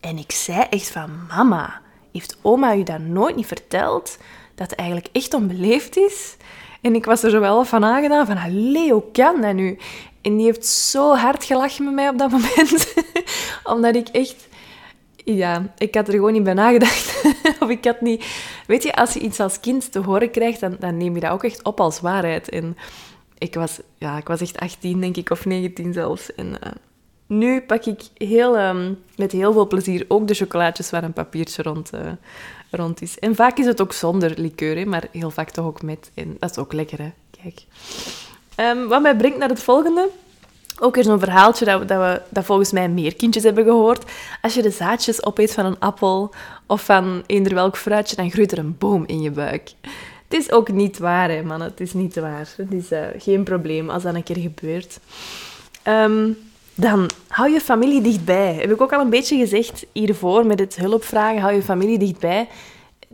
[0.00, 1.10] En ik zei echt van...
[1.28, 1.80] Mama,
[2.12, 4.18] heeft oma u dat nooit niet verteld?
[4.54, 6.36] Dat het eigenlijk echt onbeleefd is?
[6.80, 9.78] En ik was er zo wel van aangedaan, van, allee, hoe kan dat nu?
[10.20, 12.94] En die heeft zo hard gelachen met mij op dat moment.
[13.74, 14.46] Omdat ik echt...
[15.24, 17.24] Ja, ik had er gewoon niet bij nagedacht.
[17.62, 18.24] of ik had niet...
[18.66, 21.30] Weet je, als je iets als kind te horen krijgt, dan, dan neem je dat
[21.30, 22.48] ook echt op als waarheid.
[22.48, 22.76] En
[23.38, 26.34] ik was, ja, ik was echt 18, denk ik, of 19 zelfs.
[26.34, 26.72] En uh,
[27.26, 31.62] nu pak ik heel, um, met heel veel plezier ook de chocolaatjes waar een papiertje
[31.62, 32.00] rond, uh,
[32.70, 33.18] rond is.
[33.18, 36.10] En vaak is het ook zonder likeur, hè, maar heel vaak toch ook met.
[36.14, 37.12] En dat is ook lekker, hè.
[37.42, 37.62] Kijk.
[38.56, 40.08] Um, wat mij brengt naar het volgende.
[40.80, 44.10] Ook weer zo'n verhaaltje dat, we, dat, we, dat volgens mij meer kindjes hebben gehoord.
[44.42, 46.34] Als je de zaadjes opeet van een appel
[46.66, 49.72] of van eender welk fruitje, dan groeit er een boom in je buik.
[50.28, 51.60] Het is ook niet waar, hè, man.
[51.60, 52.54] Het is niet waar.
[52.56, 55.00] Het is uh, geen probleem als dat een keer gebeurt.
[55.84, 56.36] Um,
[56.74, 58.54] dan hou je familie dichtbij.
[58.54, 61.40] Heb ik ook al een beetje gezegd hiervoor met het hulpvragen.
[61.40, 62.48] Hou je familie dichtbij.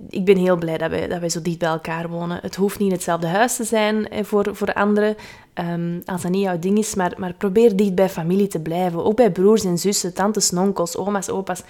[0.09, 2.39] Ik ben heel blij dat wij, dat wij zo dicht bij elkaar wonen.
[2.43, 5.17] Het hoeft niet in hetzelfde huis te zijn voor, voor anderen,
[5.55, 6.95] um, als dat niet jouw ding is.
[6.95, 9.05] Maar, maar probeer dicht bij familie te blijven.
[9.05, 11.63] Ook bij broers en zussen, tantes, onkels, oma's, opa's.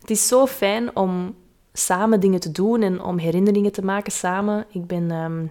[0.00, 1.34] Het is zo fijn om
[1.72, 4.64] samen dingen te doen en om herinneringen te maken samen.
[4.72, 5.10] Ik ben...
[5.10, 5.50] Um,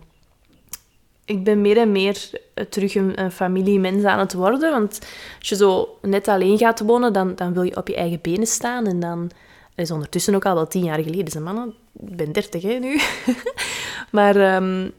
[1.25, 4.71] ik ben meer en meer eh, terug een, een familiemens aan het worden.
[4.71, 4.99] Want
[5.39, 8.47] als je zo net alleen gaat wonen, dan, dan wil je op je eigen benen
[8.47, 8.88] staan.
[8.88, 9.31] En dan
[9.75, 11.31] dat is ondertussen ook al wel tien jaar geleden.
[11.31, 12.99] Zijn mannen, ik ben dertig hè, nu.
[14.17, 14.89] maar ehm,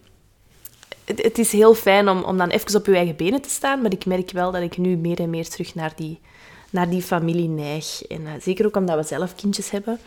[1.05, 3.83] het, is heel fijn om, om dan even op je eigen benen te staan.
[3.83, 6.21] Maar ik merk wel dat ik nu meer en meer terug naar die,
[6.71, 8.03] naar die familie neig.
[8.03, 9.99] En uh, zeker ook omdat we zelf kindjes hebben.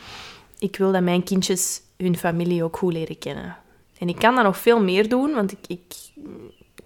[0.66, 3.58] Ik wil dat mijn kindjes hun familie ook goed leren kennen.
[4.00, 5.94] En ik kan dat nog veel meer doen, want ik, ik,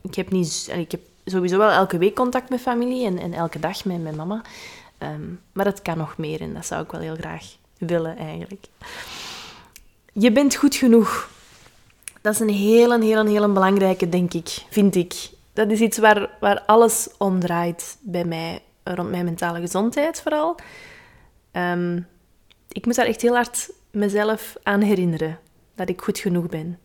[0.01, 3.59] ik, heb, niet, ik heb sowieso wel elke week contact met familie en, en elke
[3.59, 4.41] dag met mijn mama.
[4.99, 7.45] Um, maar dat kan nog meer en dat zou ik wel heel graag
[7.77, 8.65] willen eigenlijk.
[10.13, 11.29] Je bent goed genoeg.
[12.21, 15.29] Dat is een hele, hele, hele belangrijke, denk ik, vind ik.
[15.53, 20.55] Dat is iets waar, waar alles om draait bij mij, rond mijn mentale gezondheid vooral.
[21.51, 22.07] Um,
[22.71, 25.39] ik moet daar echt heel hard mezelf aan herinneren
[25.75, 26.79] dat ik goed genoeg ben.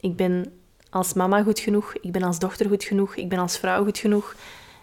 [0.00, 0.52] Ik ben
[0.90, 3.98] als mama goed genoeg, ik ben als dochter goed genoeg, ik ben als vrouw goed
[3.98, 4.34] genoeg,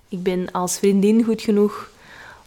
[0.09, 1.89] ik ben als vriendin goed genoeg.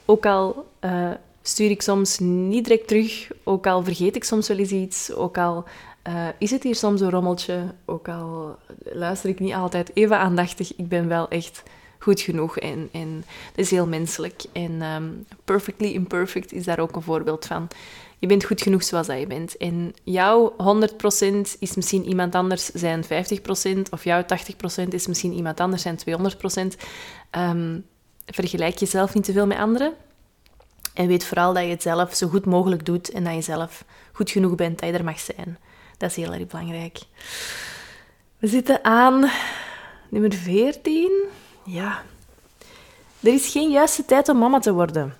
[0.05, 1.11] Ook al uh,
[1.43, 5.39] stuur ik soms niet direct terug, ook al vergeet ik soms wel eens iets, ook
[5.39, 5.65] al
[6.09, 10.77] uh, is het hier soms een rommeltje, ook al luister ik niet altijd even aandachtig,
[10.77, 11.63] ik ben wel echt
[11.99, 14.43] goed genoeg en, en dat is heel menselijk.
[14.53, 17.69] En um, Perfectly Imperfect is daar ook een voorbeeld van
[18.19, 19.57] je bent goed genoeg zoals dat je bent.
[19.57, 20.55] En jouw
[21.55, 23.09] 100% is misschien iemand anders zijn 50%,
[23.91, 24.23] of jouw
[24.85, 26.03] 80% is misschien iemand anders zijn 200%.
[26.61, 26.75] Um,
[27.31, 27.81] ehm,
[28.27, 29.93] vergelijk jezelf niet te veel met anderen.
[30.95, 33.85] En weet vooral dat je het zelf zo goed mogelijk doet en dat je zelf
[34.13, 35.59] goed genoeg bent, dat je er mag zijn.
[35.97, 36.99] Dat is heel erg belangrijk.
[38.39, 39.31] We zitten aan
[40.09, 41.11] nummer 14.
[41.69, 42.03] Ja.
[43.21, 45.15] Er is geen juiste tijd om mama te worden.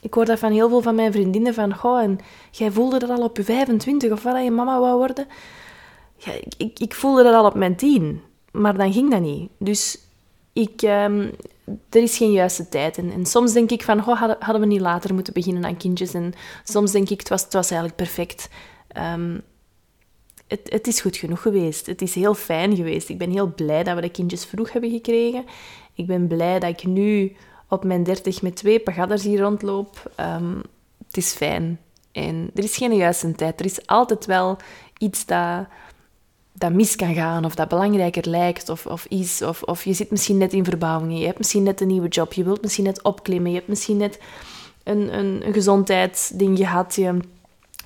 [0.00, 2.18] Ik hoor dat van heel veel van mijn vriendinnen, van, goh, en
[2.50, 5.26] jij voelde dat al op je 25, of wat je mama wou worden.
[6.16, 9.50] Ja, ik, ik voelde dat al op mijn 10, maar dan ging dat niet.
[9.58, 9.98] Dus
[10.52, 11.30] ik, um,
[11.90, 12.98] er is geen juiste tijd.
[12.98, 15.76] En, en soms denk ik van, goh, hadden, hadden, we niet later moeten beginnen aan
[15.76, 16.14] kindjes.
[16.14, 16.32] En
[16.64, 18.48] soms denk ik, het was, het was eigenlijk perfect.
[18.96, 19.42] Um,
[20.46, 21.86] het, het, is goed genoeg geweest.
[21.86, 23.08] Het is heel fijn geweest.
[23.08, 25.44] Ik ben heel blij dat we de kindjes vroeg hebben gekregen.
[25.94, 27.36] Ik ben blij dat ik nu
[27.68, 30.10] op mijn dertig met twee pagadders hier rondloop.
[30.20, 30.62] Um,
[31.06, 31.80] het is fijn.
[32.12, 33.60] En er is geen juiste tijd.
[33.60, 34.56] Er is altijd wel
[34.98, 35.66] iets dat,
[36.52, 39.42] dat mis kan gaan of dat belangrijker lijkt of, of is.
[39.42, 42.32] Of, of je zit misschien net in verbouwingen, je hebt misschien net een nieuwe job,
[42.32, 44.18] je wilt misschien net opklimmen, je hebt misschien net
[44.82, 46.94] een, een, een gezondheidsding gehad.
[46.94, 47.16] Je,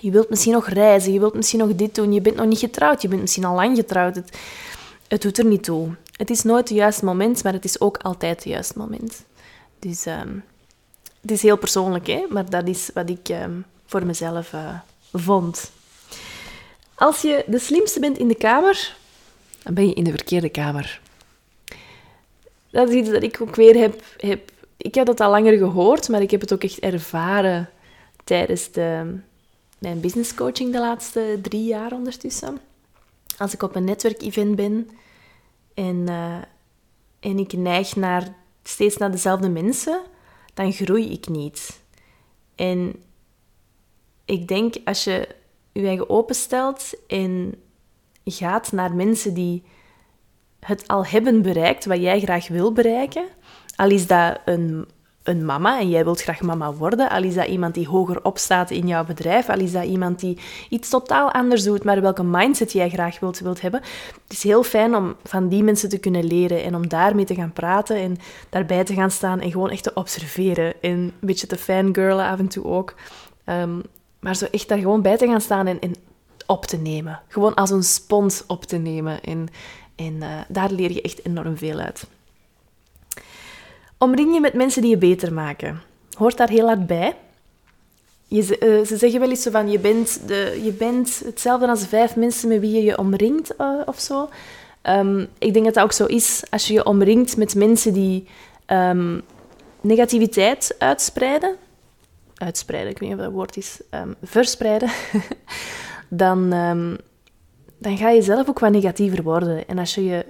[0.01, 2.59] je wilt misschien nog reizen, je wilt misschien nog dit doen, je bent nog niet
[2.59, 4.15] getrouwd, je bent misschien al lang getrouwd.
[4.15, 4.39] Het,
[5.09, 5.95] het doet er niet toe.
[6.17, 9.25] Het is nooit het juiste moment, maar het is ook altijd het juiste moment.
[9.79, 10.45] Dus um,
[11.21, 12.27] het is heel persoonlijk, hè?
[12.29, 14.79] maar dat is wat ik um, voor mezelf uh,
[15.13, 15.71] vond.
[16.95, 18.97] Als je de slimste bent in de kamer,
[19.63, 21.01] dan ben je in de verkeerde kamer.
[22.71, 24.51] Dat is iets dat ik ook weer heb, heb...
[24.77, 27.71] Ik heb dat al langer gehoord, maar ik heb het ook echt ervaren
[28.25, 29.19] tijdens de,
[29.81, 32.59] mijn business coaching de laatste drie jaar ondertussen.
[33.39, 34.91] Als ik op een netwerkevent ben
[35.75, 36.37] en, eh,
[37.21, 40.01] en ik neig naar, steeds naar dezelfde mensen,
[40.55, 41.81] dan groei ik niet.
[42.55, 43.03] En
[44.25, 45.29] ik denk als je
[45.73, 47.55] je eigen openstelt en
[48.25, 49.63] gaat naar mensen die
[50.61, 53.25] het al hebben bereikt wat jij graag wil bereiken,
[53.77, 54.89] al is dat een,
[55.23, 58.71] een mama en jij wilt graag mama worden, al is dat iemand die hoger opstaat
[58.71, 62.73] in jouw bedrijf, al is dat iemand die iets totaal anders doet, maar welke mindset
[62.73, 63.81] jij graag wilt, wilt hebben.
[64.23, 67.35] Het is heel fijn om van die mensen te kunnen leren en om daarmee te
[67.35, 68.17] gaan praten en
[68.49, 72.39] daarbij te gaan staan en gewoon echt te observeren en een beetje te fangirlen af
[72.39, 72.95] en toe ook.
[73.45, 73.79] Ehm,
[74.21, 75.95] maar zo echt daar gewoon bij te gaan staan en,
[76.47, 77.21] op te nemen.
[77.29, 79.23] Gewoon als een spons op te nemen.
[79.23, 79.49] En,
[79.97, 82.07] en uh, daar leer je echt enorm veel uit.
[84.03, 85.83] Omring je met mensen die je beter maken.
[86.13, 87.17] Hoort daar heel hard bij.
[88.27, 91.87] Je, uh, ze zeggen wel eens zo van, je bent, de, je bent hetzelfde als
[91.87, 94.29] vijf mensen met wie je je omringt uh, of zo.
[94.83, 98.27] Um, ik denk dat dat ook zo is als je je omringt met mensen die
[98.67, 99.23] um,
[99.81, 101.57] negativiteit uitspreiden.
[102.35, 103.81] Uitspreiden, ik weet niet of dat woord is.
[103.91, 104.91] Um, verspreiden.
[106.09, 106.51] dan,
[107.79, 109.69] dan ga je zelf ook wat negatiever worden.
[109.69, 110.25] En als je je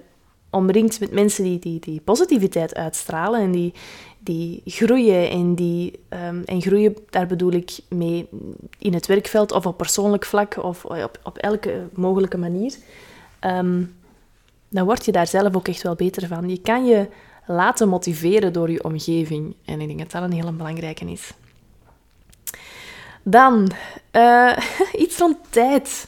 [0.51, 3.73] omringt met mensen die, die, die positiviteit uitstralen en die,
[4.19, 8.29] die groeien en die um, en groeien, daar bedoel ik mee
[8.79, 12.75] in het werkveld of op persoonlijk vlak of op, op elke mogelijke manier,
[13.41, 13.95] um,
[14.69, 16.49] dan word je daar zelf ook echt wel beter van.
[16.49, 17.09] Je kan je
[17.47, 19.55] laten motiveren door je omgeving.
[19.65, 21.33] En ik denk dat dat een hele belangrijke is.
[23.23, 23.71] Dan,
[24.13, 24.57] uh,
[25.03, 26.07] iets rond tijd.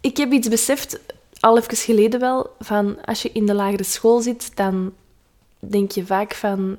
[0.00, 1.00] Ik heb iets beseft,
[1.40, 4.92] al even geleden wel, van als je in de lagere school zit, dan
[5.58, 6.76] denk je vaak van...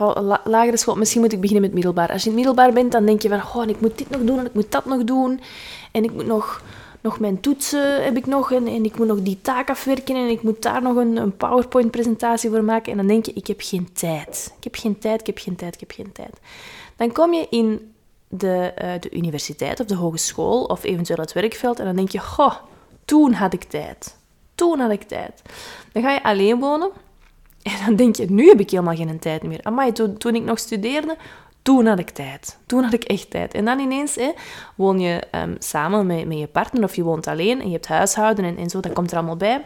[0.00, 2.12] Oh, lagere school, misschien moet ik beginnen met middelbaar.
[2.12, 3.42] Als je in middelbaar bent, dan denk je van...
[3.54, 5.40] Oh, ik moet dit nog doen en ik moet dat nog doen.
[5.92, 6.62] En ik moet nog,
[7.00, 10.42] nog mijn toetsen heb ik nog en, ik moet nog die taak afwerken en ik
[10.42, 12.90] moet daar nog een, een PowerPoint-presentatie voor maken.
[12.90, 14.54] En dan denk je, ik heb geen tijd.
[14.56, 16.40] Ik heb geen tijd, ik heb geen tijd, ik heb geen tijd.
[16.96, 17.92] Dan kom je in
[18.28, 21.78] de, uh, de universiteit of de hogeschool of eventueel het werkveld.
[21.78, 22.54] En dan denk je, goh,
[23.04, 24.16] toen had ik tijd.
[24.54, 25.42] Toen had ik tijd.
[25.92, 26.90] Dan ga je alleen wonen.
[27.62, 29.60] En dan denk je, nu heb ik helemaal geen tijd meer.
[29.62, 31.16] Amai, toen, toen ik nog studeerde,
[31.62, 32.58] toen had ik tijd.
[32.66, 33.54] Toen had ik echt tijd.
[33.54, 34.30] En dan ineens hè,
[34.74, 37.86] woon je um, samen met, met je partner of je woont alleen en je hebt
[37.86, 39.64] huishouden en, zo, dat komt er allemaal bij.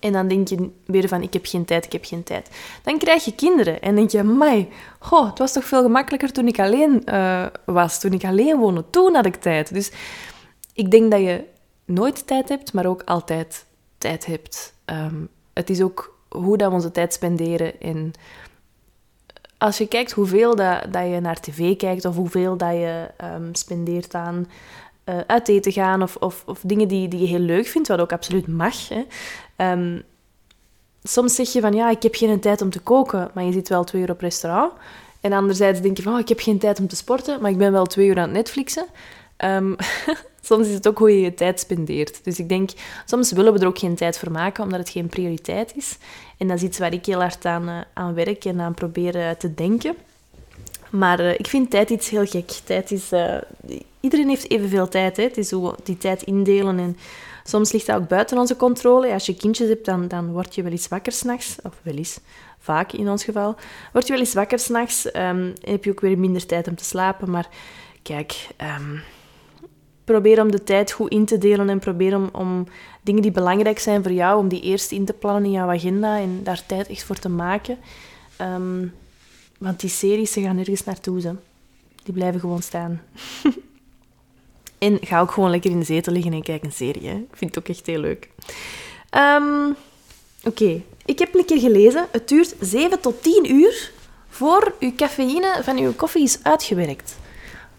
[0.00, 2.50] En dan denk je weer van, ik heb geen tijd, ik heb geen tijd.
[2.82, 6.46] Dan krijg je kinderen en denk je, mai, goh, het was toch veel gemakkelijker toen
[6.46, 8.84] ik alleen uh, was, toen ik alleen woonde.
[8.90, 9.74] Toen had ik tijd.
[9.74, 9.92] Dus
[10.72, 11.44] ik denk dat je
[11.84, 13.66] nooit tijd hebt, maar ook altijd
[13.98, 14.74] tijd hebt.
[14.86, 17.80] Um, het is ook hoe dat we onze tijd spenderen.
[17.80, 18.12] En
[19.58, 23.54] als je kijkt hoeveel dat, dat je naar tv kijkt of hoeveel dat je um,
[23.54, 24.46] spendeert aan
[25.04, 28.00] uh, uit eten gaan of, of, of, dingen die, die je heel leuk vindt, wat
[28.00, 28.88] ook absoluut mag.
[28.88, 29.04] Hè.
[29.72, 30.02] Um,
[31.02, 33.68] soms zeg je van ja, ik heb geen tijd om te koken, maar je zit
[33.68, 34.72] wel twee uur op restaurant.
[35.20, 37.58] En anderzijds denk je van oh, ik heb geen tijd om te sporten, maar ik
[37.58, 38.86] ben wel twee uur aan het Netflixen.
[39.44, 39.76] Um,
[40.40, 42.24] soms is het ook hoe je je tijd spendeert.
[42.24, 42.70] Dus ik denk,
[43.04, 45.98] soms willen we er ook geen tijd voor maken, omdat het geen prioriteit is.
[46.38, 49.36] En dat is iets waar ik heel hard aan, uh, aan werk en aan probeer
[49.36, 49.94] te denken.
[50.90, 52.50] Maar uh, ik vind tijd iets heel gek.
[52.64, 53.10] Tijd is...
[54.00, 55.16] Iedereen heeft evenveel tijd.
[55.16, 55.22] Hè.
[55.22, 56.78] Het is hoe die tijd indelen.
[56.78, 56.96] En
[57.44, 59.12] soms ligt dat ook buiten onze controle.
[59.12, 61.56] Als je kindjes hebt, dan, dan word je wel eens wakker s'nachts.
[61.62, 62.18] Of wel eens,
[62.58, 63.56] vaak in ons geval.
[63.92, 65.16] Word je wel eens wakker s'nachts.
[65.16, 67.30] Um, heb je ook weer minder tijd om te slapen.
[67.30, 67.48] Maar
[68.02, 68.46] kijk...
[68.80, 69.02] Um,
[70.04, 72.66] probeer om de tijd goed in te delen en probeer om, om
[73.02, 76.18] dingen die belangrijk zijn voor jou, om die eerst in te plannen in jouw agenda
[76.18, 77.78] en daar tijd echt voor te maken.
[78.40, 78.92] Um,
[79.58, 81.20] want die series, ze gaan nergens naartoe.
[81.20, 81.34] Ze.
[82.02, 83.02] Die blijven gewoon staan.
[84.78, 87.10] en ga ook gewoon lekker in de zetel liggen en kijk een serie.
[87.10, 88.28] Ik vind het ook echt heel leuk.
[89.10, 89.76] Um,
[90.44, 92.06] Oké, ik heb een keer gelezen.
[92.10, 93.92] Het duurt 7 tot 10 uur
[94.28, 97.16] voor uw cafeïne van uw koffie is uitgewerkt.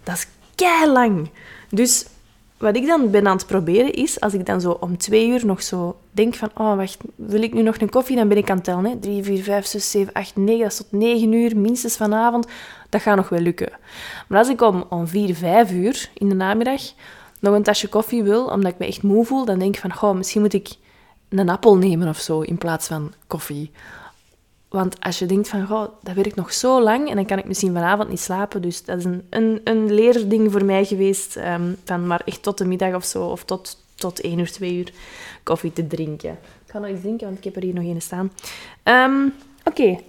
[0.03, 1.29] Dat is kei lang.
[1.69, 2.05] Dus
[2.57, 5.45] wat ik dan ben aan het proberen is, als ik dan zo om twee uur
[5.45, 8.15] nog zo denk van, oh wacht, wil ik nu nog een koffie?
[8.15, 8.97] Dan ben ik aan het tellen, hè.
[8.97, 12.47] 3, 4, 5, 6, 7, 8, 9, dat is tot 9 uur, minstens vanavond.
[12.89, 13.71] Dat gaat nog wel lukken.
[14.27, 16.81] Maar als ik om, om 4, 5 uur in de namiddag
[17.39, 20.09] nog een tasje koffie wil, omdat ik me echt moe voel, dan denk ik van,
[20.09, 20.69] oh, misschien moet ik
[21.29, 23.71] een appel nemen of zo, in plaats van koffie.
[24.75, 27.45] Want als je denkt van, goh, dat werkt nog zo lang en dan kan ik
[27.45, 28.61] misschien vanavond niet slapen.
[28.61, 32.57] Dus dat is een, een, een leerding voor mij geweest, um, van maar echt tot
[32.57, 34.91] de middag of zo, of tot, tot één uur, twee uur
[35.43, 36.31] koffie te drinken.
[36.65, 38.31] Ik ga nog eens drinken, want ik heb er hier nog een staan.
[38.83, 39.33] Um,
[39.63, 39.99] Oké.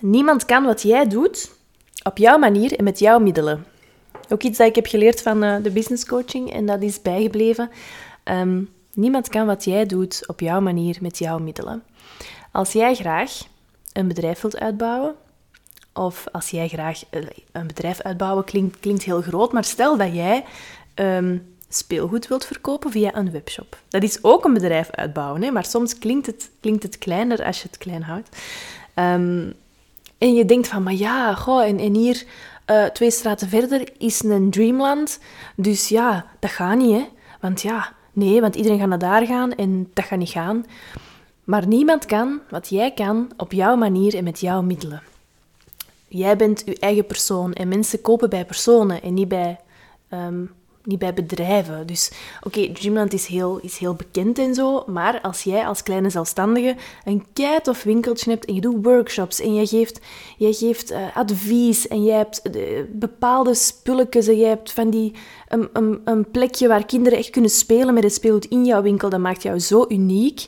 [0.00, 1.52] Niemand kan wat jij doet
[2.02, 3.64] op jouw manier en met jouw middelen.
[4.28, 7.70] Ook iets dat ik heb geleerd van uh, de business coaching en dat is bijgebleven.
[8.24, 11.82] Um, Niemand kan wat jij doet op jouw manier met jouw middelen.
[12.52, 13.32] Als jij graag
[13.92, 15.14] een bedrijf wilt uitbouwen,
[15.92, 20.14] of als jij graag eh, een bedrijf uitbouwen klinkt, klinkt heel groot, maar stel dat
[20.14, 20.44] jij
[20.94, 23.78] um, speelgoed wilt verkopen via een webshop.
[23.88, 25.50] Dat is ook een bedrijf uitbouwen, hè?
[25.50, 28.28] maar soms klinkt het, klinkt het kleiner als je het klein houdt.
[28.94, 29.54] Um,
[30.18, 32.24] en je denkt van, maar ja, goh, en, en hier
[32.70, 35.18] uh, twee straten verder is een Dreamland.
[35.56, 37.06] Dus ja, dat gaat niet, hè.
[37.40, 40.66] Want ja, nee, want iedereen gaat naar daar gaan en dat gaat niet gaan.
[41.48, 45.02] Maar niemand kan wat jij kan op jouw manier en met jouw middelen.
[46.08, 49.60] Jij bent je eigen persoon en mensen kopen bij personen en niet bij
[50.12, 50.50] um,
[50.82, 51.86] niet bij bedrijven.
[51.86, 56.10] Dus oké, Dreamland is heel, is heel bekend en zo, maar als jij als kleine
[56.10, 60.00] zelfstandige een keit of winkeltje hebt en je doet workshops en je geeft,
[60.36, 65.12] je geeft uh, advies en je hebt uh, bepaalde spulletjes en je hebt van die,
[65.48, 69.20] een, een, plekje waar kinderen echt kunnen spelen met het speelgoed in jouw winkel, dat
[69.20, 70.46] maakt jou zo uniek.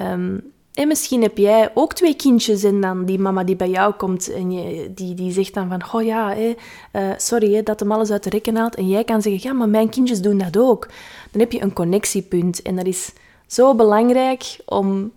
[0.00, 3.94] Um, en misschien heb jij ook twee kindjes en dan die mama die bij jou
[3.94, 4.48] komt en
[4.94, 6.54] die, die zegt dan van, oh ja, hé,
[6.92, 8.74] uh, sorry hè, dat hem alles uit de rekken haalt.
[8.74, 10.88] En jij kan zeggen, ja, maar mijn kindjes doen dat ook.
[11.30, 12.62] Dan heb je een connectiepunt.
[12.62, 13.12] En dat is
[13.46, 15.12] zo belangrijk om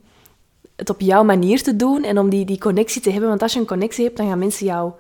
[0.76, 3.30] het op jouw manier te doen en om die, die connectie te hebben.
[3.30, 4.92] Want als je een connectie hebt, dan gaan mensen jou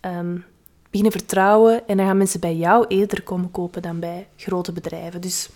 [0.00, 0.44] um,
[0.90, 5.20] beginnen vertrouwen en dan gaan mensen bij jou eerder komen kopen dan bij grote bedrijven.
[5.20, 5.48] Dus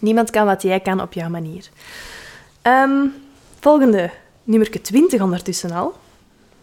[0.00, 1.70] niemand kan wat jij kan op jouw manier.
[2.68, 3.14] Um,
[3.60, 4.10] Volgende,
[4.44, 5.94] nummer 20 ondertussen al.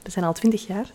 [0.04, 0.92] We zijn al 20 jaar.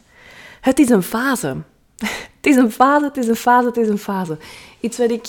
[0.61, 1.57] Het is een fase.
[2.41, 4.39] Het is een fase, het is een fase, het is een fase.
[4.81, 5.27] Iets wat ik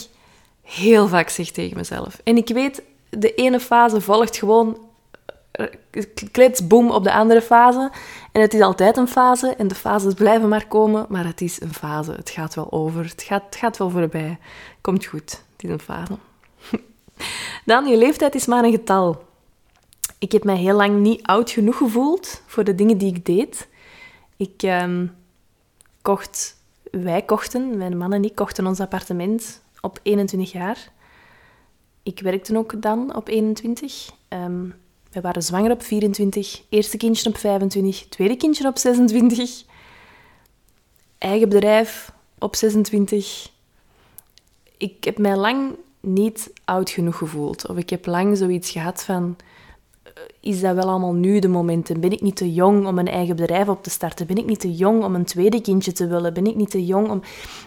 [0.61, 2.21] heel vaak zeg tegen mezelf.
[2.23, 4.77] En ik weet, de ene fase volgt gewoon
[5.51, 5.65] eh,
[6.31, 7.91] kletsboom op de andere fase.
[8.31, 11.61] En het is altijd een fase en de fases blijven maar komen, maar het is
[11.61, 12.11] een fase.
[12.11, 14.37] Het gaat wel over, het gaat, het gaat wel voorbij.
[14.81, 16.17] Komt goed, het is een fase.
[17.65, 19.29] Dan, je leeftijd is maar een getal
[20.21, 23.67] ik heb mij heel lang niet oud genoeg gevoeld voor de dingen die ik deed.
[24.37, 25.07] Ik ehm,
[26.01, 26.57] kocht,
[26.91, 30.91] wij kochten, mijn man en ik kochten ons appartement op 21 jaar.
[32.03, 34.09] Ik werkte ook dan op 21.
[34.09, 34.69] Um, ehm,
[35.11, 39.63] we waren zwanger op 24, eerste kindje op 25, tweede kindje op 26,
[41.17, 43.49] eigen bedrijf op 26.
[44.77, 47.67] Ik heb mij lang niet oud genoeg gevoeld.
[47.67, 49.37] Of ik heb lang zoiets gehad van
[50.39, 51.99] is dat wel allemaal nu de momenten?
[51.99, 54.27] Ben ik niet te jong om een eigen bedrijf op te starten?
[54.27, 56.33] Ben ik niet te jong om een tweede kindje te willen?
[56.33, 57.21] Ben ik niet te jong om...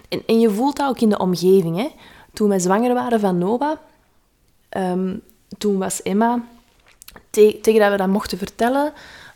[0.08, 1.76] En, en je voelt dat ook in de omgeving.
[1.76, 1.88] Hè?
[2.32, 3.80] Toen wij zwanger waren van Nova,
[4.76, 5.22] um,
[5.58, 6.44] toen was Emma...
[7.30, 8.92] tegen dat we dat mochten vertellen,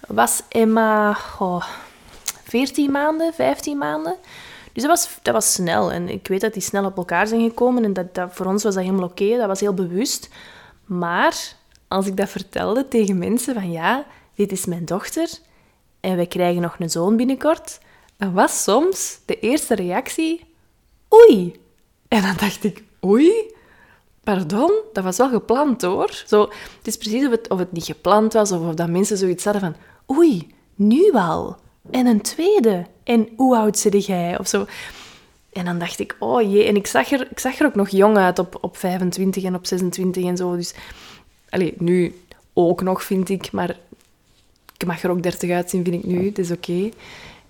[0.07, 1.65] was Emma oh,
[2.45, 4.17] 14 maanden, 15 maanden.
[4.73, 5.93] Dus dat was, dat was snel.
[5.93, 7.85] En ik weet dat die snel op elkaar zijn gekomen.
[7.85, 9.37] En dat, dat, voor ons was dat helemaal oké.
[9.37, 10.29] Dat was heel bewust.
[10.85, 11.57] Maar
[11.89, 15.31] als ik dat vertelde tegen mensen van ja, dit is mijn dochter
[16.01, 17.79] en wij krijgen nog een zoon binnenkort,
[18.17, 20.47] dan was soms de eerste reactie
[21.15, 21.61] oei.
[22.09, 23.33] En dan dacht ik oei,
[24.25, 26.23] pardon, dat was wel gepland hoor.
[26.27, 26.41] Zo,
[26.79, 29.45] het is precies of het, of het niet gepland was of of dat mensen zoiets
[29.45, 29.77] hadden van
[30.17, 31.57] oei, nu al.
[31.91, 32.87] En een tweede.
[33.05, 34.39] En hoe oud zit jij?
[34.39, 34.67] Of zo.
[35.53, 36.65] En dan dacht ik, oh jee.
[36.65, 39.55] En ik zag er, ik zag er ook nog jong uit op, op 25 en
[39.55, 40.57] op 26 en zo.
[40.57, 40.75] Dus
[41.49, 42.15] Allee, nu
[42.53, 43.53] ook nog, vind ik.
[43.53, 43.77] Maar
[44.77, 46.27] ik mag er ook 30 uitzien, vind ik nu.
[46.27, 46.91] Het is oké.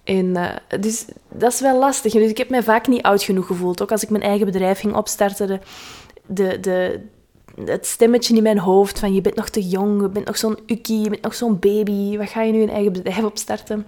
[0.04, 2.12] En uh, dus dat is wel lastig.
[2.12, 3.82] Dus ik heb mij vaak niet oud genoeg gevoeld.
[3.82, 5.60] Ook als ik mijn eigen bedrijf ging opstarten, de,
[6.26, 7.00] de, de,
[7.64, 10.58] het stemmetje in mijn hoofd van je bent nog te jong, je bent nog zo'n
[10.66, 13.86] ukkie, je bent nog zo'n baby, wat ga je nu een eigen bedrijf opstarten?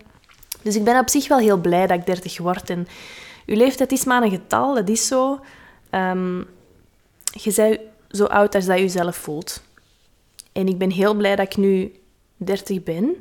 [0.63, 2.71] Dus ik ben op zich wel heel blij dat ik 30 word.
[2.71, 2.89] En
[3.47, 5.41] uw leeftijd is maar een getal, dat is zo.
[5.91, 6.47] Um,
[7.33, 9.63] je bent zo oud als dat je jezelf voelt.
[10.61, 11.93] En ik ben heel blij dat ik nu
[12.37, 13.17] 30 ben.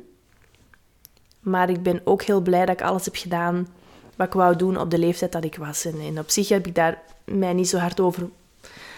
[1.40, 3.68] Maar ik ben ook heel blij dat ik alles heb gedaan
[4.16, 5.84] wat ik wou doen op de leeftijd dat ik was.
[5.84, 8.28] En, en op zich heb ik daar mij niet zo hard over...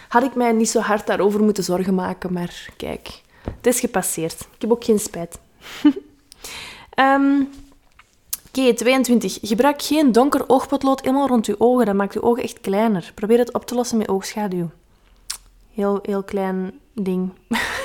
[0.09, 2.33] Had ik mij niet zo hard daarover moeten zorgen maken.
[2.33, 4.41] Maar kijk, het is gepasseerd.
[4.41, 5.39] Ik heb ook geen spijt.
[6.99, 7.49] um,
[8.49, 9.39] Oké, 22.
[9.43, 11.87] Gebruik geen donker oogpotlood helemaal rond je ogen.
[11.87, 13.13] Dat maakt je ogen echt kleiner.
[13.15, 14.71] Probeer het op te lossen met oogschaduw.
[15.75, 17.31] Heel, heel klein ding.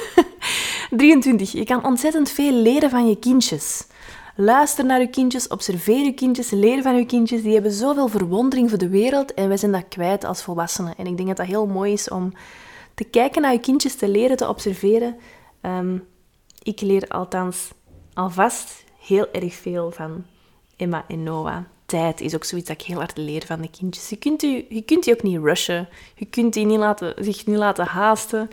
[0.98, 1.52] 23.
[1.52, 3.88] Je kan ontzettend veel leren van je kindjes.
[4.36, 7.41] Luister naar je kindjes, observeer je kindjes, leer van je kindjes.
[7.41, 10.95] Die hebben zoveel verwondering voor de wereld en wij zijn dat kwijt als volwassenen.
[10.98, 12.34] En ik denk dat dat heel mooi is om
[12.93, 15.16] te kijken naar je kindjes, te leren, te observeren.
[15.62, 16.04] Um,
[16.64, 17.72] ik leer althans
[18.14, 20.24] alvast heel erg veel van
[20.76, 21.58] Emma en Noah.
[21.86, 24.10] tijd is ook zoiets dat ik heel hard leer van de kindjes.
[24.10, 25.89] Je kunt die, je kunt die ook niet rushen.
[26.16, 28.50] Je kunt die niet laten, zich niet laten haasten.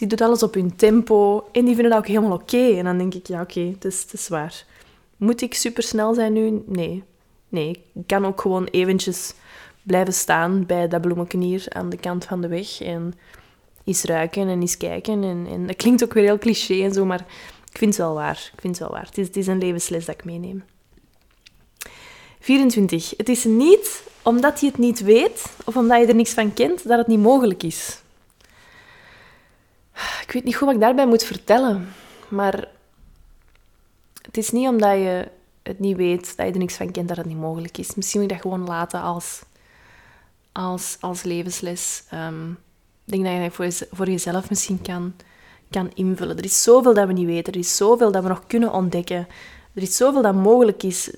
[0.00, 1.48] Die doet alles op hun tempo.
[1.52, 2.76] En die vinden dat ook helemaal oké.
[2.76, 4.64] En dan denk ik, ja, oké, het, is, het is waar.
[5.16, 6.62] Moet ik supersnel zijn nu?
[6.66, 7.02] Nee.
[7.48, 9.34] Nee, ik kan ook gewoon eventjes
[9.82, 12.80] blijven staan bij dat bloemenkenier aan de kant van de weg.
[12.80, 13.14] En
[13.84, 15.22] eens ruiken en eens kijken.
[15.22, 17.26] En, en dat klinkt ook weer heel cliché en zo, maar
[17.70, 18.50] ik vind het wel waar.
[18.52, 19.06] Ik vind het wel waar.
[19.06, 20.64] Het is, het is een levensles dat ik meeneem.
[22.40, 23.12] 24.
[23.16, 26.88] Het is niet omdat je het niet weet of omdat je er niks van kent
[26.88, 28.00] dat het niet mogelijk is.
[30.22, 31.92] Ik weet niet goed wat ik daarbij moet vertellen,
[32.28, 32.68] maar
[34.22, 35.28] het is niet omdat je
[35.62, 37.94] het niet weet, dat je er niks van kent, dat het niet mogelijk is.
[37.94, 39.42] Misschien moet je dat gewoon laten als,
[40.52, 42.02] als, als levensles.
[42.14, 42.58] Um,
[43.04, 45.14] ik denk dat je dat voor, voor jezelf misschien kan,
[45.70, 46.38] kan invullen.
[46.38, 47.52] Er is zoveel dat we niet weten.
[47.52, 49.28] Er is zoveel dat we nog kunnen ontdekken.
[49.74, 51.10] Er is zoveel dat mogelijk is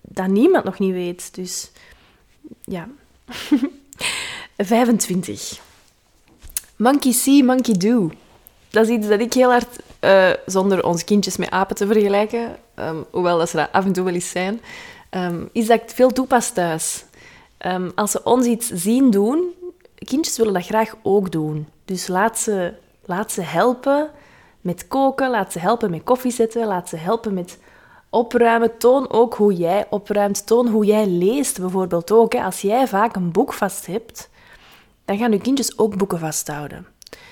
[0.00, 1.34] dat niemand nog niet weet.
[1.34, 1.70] Dus
[2.64, 2.88] ja.
[4.56, 5.60] 25.
[6.76, 8.10] Monkey see, monkey do.
[8.72, 12.56] Dat is iets dat ik heel hard, uh, zonder onze kindjes met apen te vergelijken,
[12.76, 14.60] um, hoewel dat ze dat af en toe wel eens zijn,
[15.10, 17.04] um, is dat ik veel toepas thuis.
[17.66, 19.52] Um, als ze ons iets zien doen,
[19.94, 21.68] kindjes willen dat graag ook doen.
[21.84, 24.10] Dus laat ze, laat ze helpen
[24.60, 27.58] met koken, laat ze helpen met koffie zetten, laat ze helpen met
[28.10, 28.78] opruimen.
[28.78, 30.46] Toon ook hoe jij opruimt.
[30.46, 32.34] Toon hoe jij leest bijvoorbeeld ook.
[32.34, 34.28] Als jij vaak een boek vast hebt,
[35.04, 36.86] dan gaan je kindjes ook boeken vasthouden.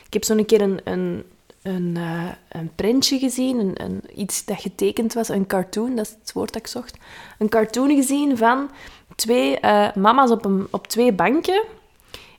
[0.06, 1.24] Ik heb zo'n keer een, een,
[1.62, 6.16] een, uh, een printje gezien, een, een, iets dat getekend was, een cartoon, dat is
[6.20, 6.96] het woord dat ik zocht.
[7.38, 8.70] Een cartoon gezien van
[9.14, 11.62] twee uh, mama's op, een, op twee banken.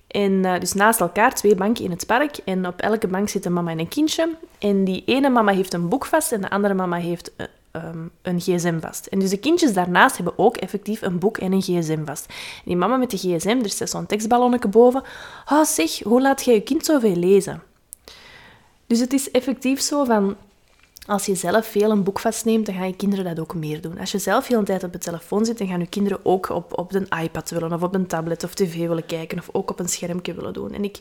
[0.07, 2.37] En, uh, dus naast elkaar twee banken in het park.
[2.37, 4.29] En op elke bank zit een mama en een kindje.
[4.59, 7.31] En die ene mama heeft een boek vast en de andere mama heeft
[7.71, 9.05] um, een gsm vast.
[9.05, 12.25] En dus de kindjes daarnaast hebben ook effectief een boek en een gsm vast.
[12.29, 15.03] En die mama met de gsm, er staat zo'n tekstballonnetje boven.
[15.51, 17.63] Oh, zeg, hoe laat jij je kind zoveel lezen?
[18.91, 20.35] Dus het is effectief zo van...
[21.05, 23.99] Als je zelf veel een boek vastneemt, dan gaan je kinderen dat ook meer doen.
[23.99, 26.49] Als je zelf heel de tijd op de telefoon zit, dan gaan je kinderen ook
[26.49, 29.69] op, op een iPad willen, of op een tablet of tv willen kijken, of ook
[29.69, 30.73] op een schermpje willen doen.
[30.73, 30.99] En ik,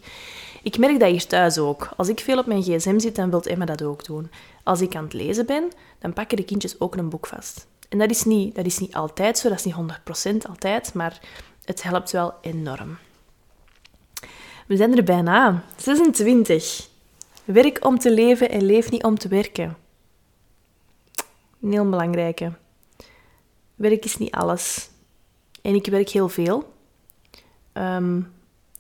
[0.63, 1.89] ik merk dat hier thuis ook.
[1.97, 4.31] Als ik veel op mijn gsm zit, dan wil Emma dat ook doen.
[4.63, 5.65] Als ik aan het lezen ben,
[5.99, 7.67] dan pakken de kindjes ook een boek vast.
[7.89, 9.75] En dat is niet, dat is niet altijd zo, dat is niet
[10.45, 11.21] 100% altijd, maar
[11.65, 12.99] het helpt wel enorm.
[14.67, 15.63] We zijn er bijna.
[15.77, 16.90] 26.
[17.53, 19.77] Werk om te leven en leef niet om te werken.
[21.61, 22.53] Een heel belangrijke.
[23.75, 24.91] Werk is niet alles.
[25.63, 26.73] En ik werk heel veel.
[27.73, 28.33] Um,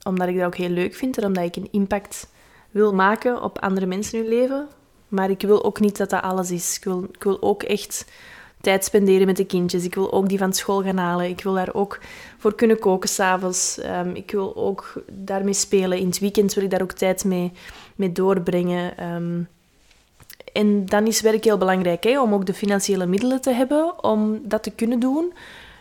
[0.02, 2.30] omdat ik dat ook heel leuk vind en omdat ik een impact
[2.70, 4.68] wil maken op andere mensen in hun leven.
[5.08, 6.76] Maar ik wil ook niet dat dat alles is.
[6.76, 8.10] Ik wil, ik wil ook echt
[8.60, 9.84] tijd spenderen met de kindjes.
[9.84, 11.28] Ik wil ook die van school gaan halen.
[11.28, 11.98] Ik wil daar ook
[12.38, 13.78] voor kunnen koken s'avonds.
[13.84, 15.98] Um, ik wil ook daarmee spelen.
[15.98, 17.52] In het weekend wil ik daar ook tijd mee,
[17.94, 19.14] mee doorbrengen.
[19.14, 19.48] Um,
[20.52, 24.40] en dan is werk heel belangrijk, hè, om ook de financiële middelen te hebben om
[24.42, 25.32] dat te kunnen doen.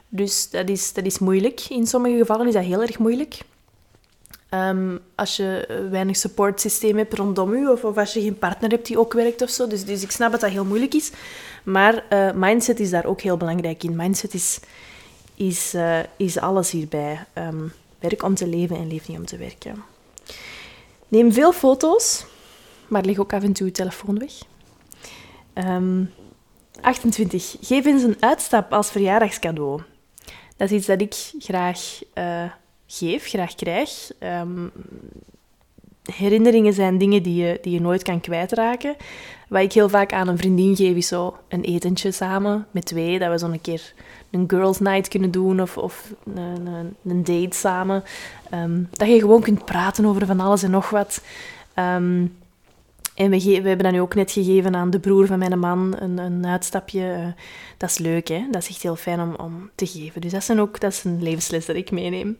[0.09, 1.65] Dus dat is, dat is moeilijk.
[1.69, 3.39] In sommige gevallen is dat heel erg moeilijk.
[4.53, 8.85] Um, als je weinig supportsysteem hebt rondom je, of, of, als je geen partner hebt
[8.85, 9.67] die ook werkt of zo.
[9.67, 11.11] Dus, dus ik snap dat dat heel moeilijk is.
[11.63, 13.95] Maar uh, mindset is daar ook heel belangrijk in.
[13.95, 14.59] Mindset is,
[15.35, 17.25] is, uh, is alles hierbij.
[17.33, 19.83] Um, werk om te leven en leef niet om te werken.
[21.07, 22.25] Neem veel foto's,
[22.87, 24.31] maar leg ook af en toe je telefoon weg.
[25.53, 26.11] Um,
[26.81, 27.55] 28.
[27.61, 29.81] Geef eens een uitstap als verjaardagscadeau.
[30.57, 32.43] Dat is iets dat ik graag uh,
[32.91, 34.11] geef, graag krijg.
[34.19, 34.71] Um,
[36.11, 38.95] herinneringen zijn dingen die je, die je nooit kan kwijtraken.
[39.47, 43.19] Wat ik heel vaak aan een vriendin geef, is zo een etentje samen met twee.
[43.19, 43.93] Dat we zo'n keer
[44.31, 48.03] een girls night kunnen doen of, of een, een, date samen.
[48.53, 51.21] Um, dat je gewoon kunt praten over van alles en nog wat.
[51.75, 52.37] Um,
[53.19, 55.95] en we, we, hebben dat nu ook net gegeven aan de broer van mijn man,
[55.99, 56.99] een, een uitstapje.
[56.99, 57.27] Uh,
[57.77, 58.45] dat is leuk, hè?
[58.51, 60.21] Dat is echt heel fijn om, om te geven.
[60.21, 62.37] Dus dat is, een, ook, dat is een levensles dat ik meeneem.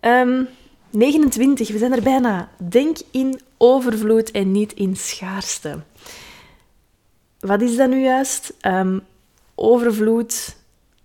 [0.00, 0.48] Um,
[0.90, 2.48] 29, we zijn er bijna.
[2.68, 5.82] Denk in overvloed en niet in schaarste.
[7.40, 8.54] Wat is dat nu juist?
[8.62, 9.02] Um,
[9.54, 10.56] overvloed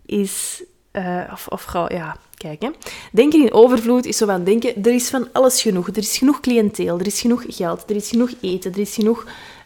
[0.06, 0.64] is...
[0.92, 2.72] Uh, of, of ja, kijk.
[3.12, 5.88] Denken in overvloed is zo van denken, er is van alles genoeg.
[5.88, 9.26] Er is genoeg cliënteel, er is genoeg geld, er is genoeg eten, er is genoeg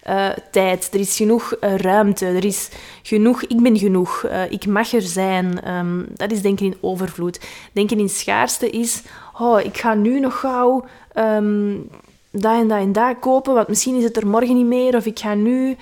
[0.09, 2.69] uh, tijd, er is genoeg uh, ruimte, er is
[3.03, 5.75] genoeg, ik ben genoeg, uh, ik mag er zijn.
[5.77, 7.39] Um, dat is denken in overvloed.
[7.71, 9.01] Denken in schaarste is,
[9.39, 11.89] oh, ik ga nu nog gauw um,
[12.31, 14.95] dat en dat en dat kopen, want misschien is het er morgen niet meer.
[14.95, 15.75] Of ik ga nu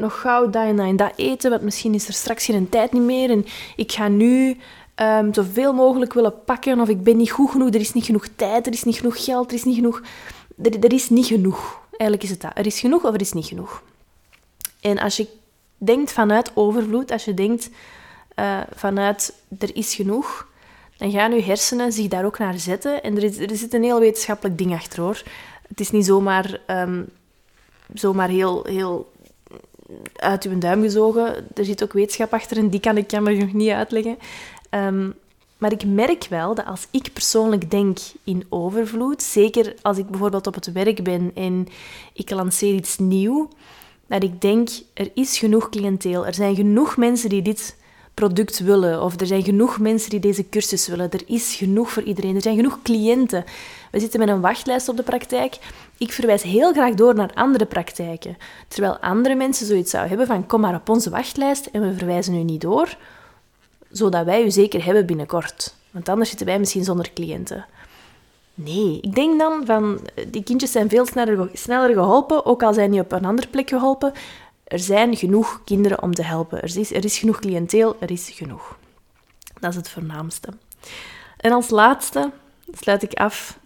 [0.00, 2.92] nog gauw dat en dat en dat eten, want misschien is er straks geen tijd
[2.92, 3.30] niet meer.
[3.30, 3.44] En
[3.76, 4.56] ik ga nu
[4.96, 8.26] um, zoveel mogelijk willen pakken of ik ben niet goed genoeg, er is niet genoeg
[8.36, 10.02] tijd, er is niet genoeg geld, er is niet genoeg...
[10.62, 11.80] Er, er is niet genoeg.
[11.90, 12.50] Eigenlijk is het dat.
[12.54, 13.82] Er is genoeg of er is niet genoeg.
[14.80, 15.26] En als je
[15.78, 17.70] denkt vanuit overvloed, als je denkt
[18.36, 20.46] uh, vanuit er is genoeg,
[20.96, 23.02] dan gaan je hersenen zich daar ook naar zetten.
[23.02, 25.22] En er, er zit een heel wetenschappelijk ding achter hoor.
[25.68, 27.08] Het is niet zomaar, um,
[27.94, 29.12] zomaar heel, heel
[30.16, 31.46] uit uw duim gezogen.
[31.54, 34.18] Er zit ook wetenschap achter en die kan ik jammer nog niet uitleggen.
[34.74, 35.14] Um,
[35.58, 40.46] maar ik merk wel dat als ik persoonlijk denk in overvloed, zeker als ik bijvoorbeeld
[40.46, 41.68] op het werk ben en
[42.12, 43.48] ik lanceer iets nieuw,
[44.06, 46.26] dat ik denk, er is genoeg cliënteel.
[46.26, 47.76] Er zijn genoeg mensen die dit
[48.14, 49.02] product willen.
[49.02, 51.10] Of er zijn genoeg mensen die deze cursus willen.
[51.10, 52.34] Er is genoeg voor iedereen.
[52.34, 53.44] Er zijn genoeg cliënten.
[53.90, 55.58] We zitten met een wachtlijst op de praktijk.
[55.98, 58.36] Ik verwijs heel graag door naar andere praktijken.
[58.68, 62.34] Terwijl andere mensen zoiets zouden hebben van kom maar op onze wachtlijst en we verwijzen
[62.34, 62.96] u niet door,
[63.92, 65.74] zodat wij u zeker hebben binnenkort.
[65.90, 67.66] Want anders zitten wij misschien zonder cliënten.
[68.54, 72.90] Nee, ik denk dan van die kindjes zijn veel sneller, sneller geholpen, ook al zijn
[72.90, 74.12] die op een andere plek geholpen.
[74.64, 76.62] Er zijn genoeg kinderen om te helpen.
[76.62, 78.76] Er is, er is genoeg cliënteel, er is genoeg.
[79.60, 80.48] Dat is het voornaamste.
[81.36, 82.30] En als laatste
[82.72, 83.58] sluit ik af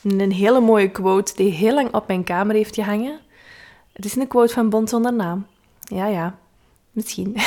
[0.00, 3.20] met een hele mooie quote die heel lang op mijn kamer heeft gehangen.
[3.92, 5.46] Het is een quote van Bond zonder naam.
[5.80, 6.38] Ja, ja,
[6.92, 7.36] misschien.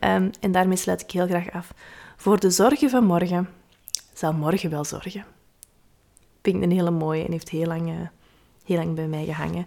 [0.00, 1.74] um, en daarmee sluit ik heel graag af.
[2.16, 3.48] Voor de zorgen van morgen
[4.12, 5.24] zal morgen wel zorgen.
[6.42, 8.10] Vind ik een hele mooie en heeft heel lang...
[8.64, 9.66] Heel lang bij mij gehangen.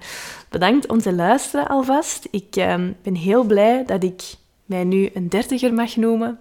[0.49, 2.27] Bedankt om te luisteren alvast.
[2.31, 4.21] Ik ehm, ben heel blij dat ik
[4.65, 6.39] mij nu een dertiger mag noemen.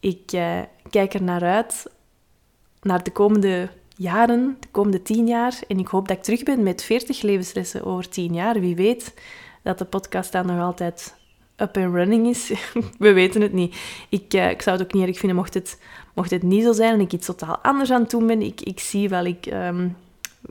[0.00, 0.58] Ik uh,
[0.90, 1.86] kijk er naar uit,
[2.82, 5.58] naar de komende jaren, de komende tien jaar.
[5.68, 8.60] En ik hoop dat ik terug ben met 40 levenslessen over tien jaar.
[8.60, 9.14] Wie weet
[9.62, 11.14] dat de podcast dan nog altijd
[11.56, 12.52] up and running is.
[12.98, 13.76] We weten het niet.
[14.08, 15.80] Ik, uh, ik zou het ook niet erg vinden mocht het,
[16.14, 18.42] mocht het niet zo zijn en ik iets totaal anders aan het doen ben.
[18.42, 19.96] Ik, ik zie wel, ik, um,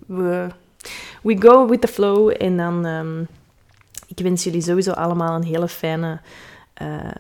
[0.08, 0.48] we
[1.22, 2.34] we go with the flow.
[2.38, 3.28] En dan, um,
[4.08, 6.22] ik wens jullie sowieso allemaal een hele fijne
[6.82, 7.12] uh,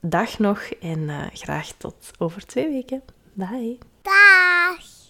[0.00, 0.60] dag nog.
[0.80, 3.02] En uh, graag tot over twee weken.
[3.32, 3.78] Bye.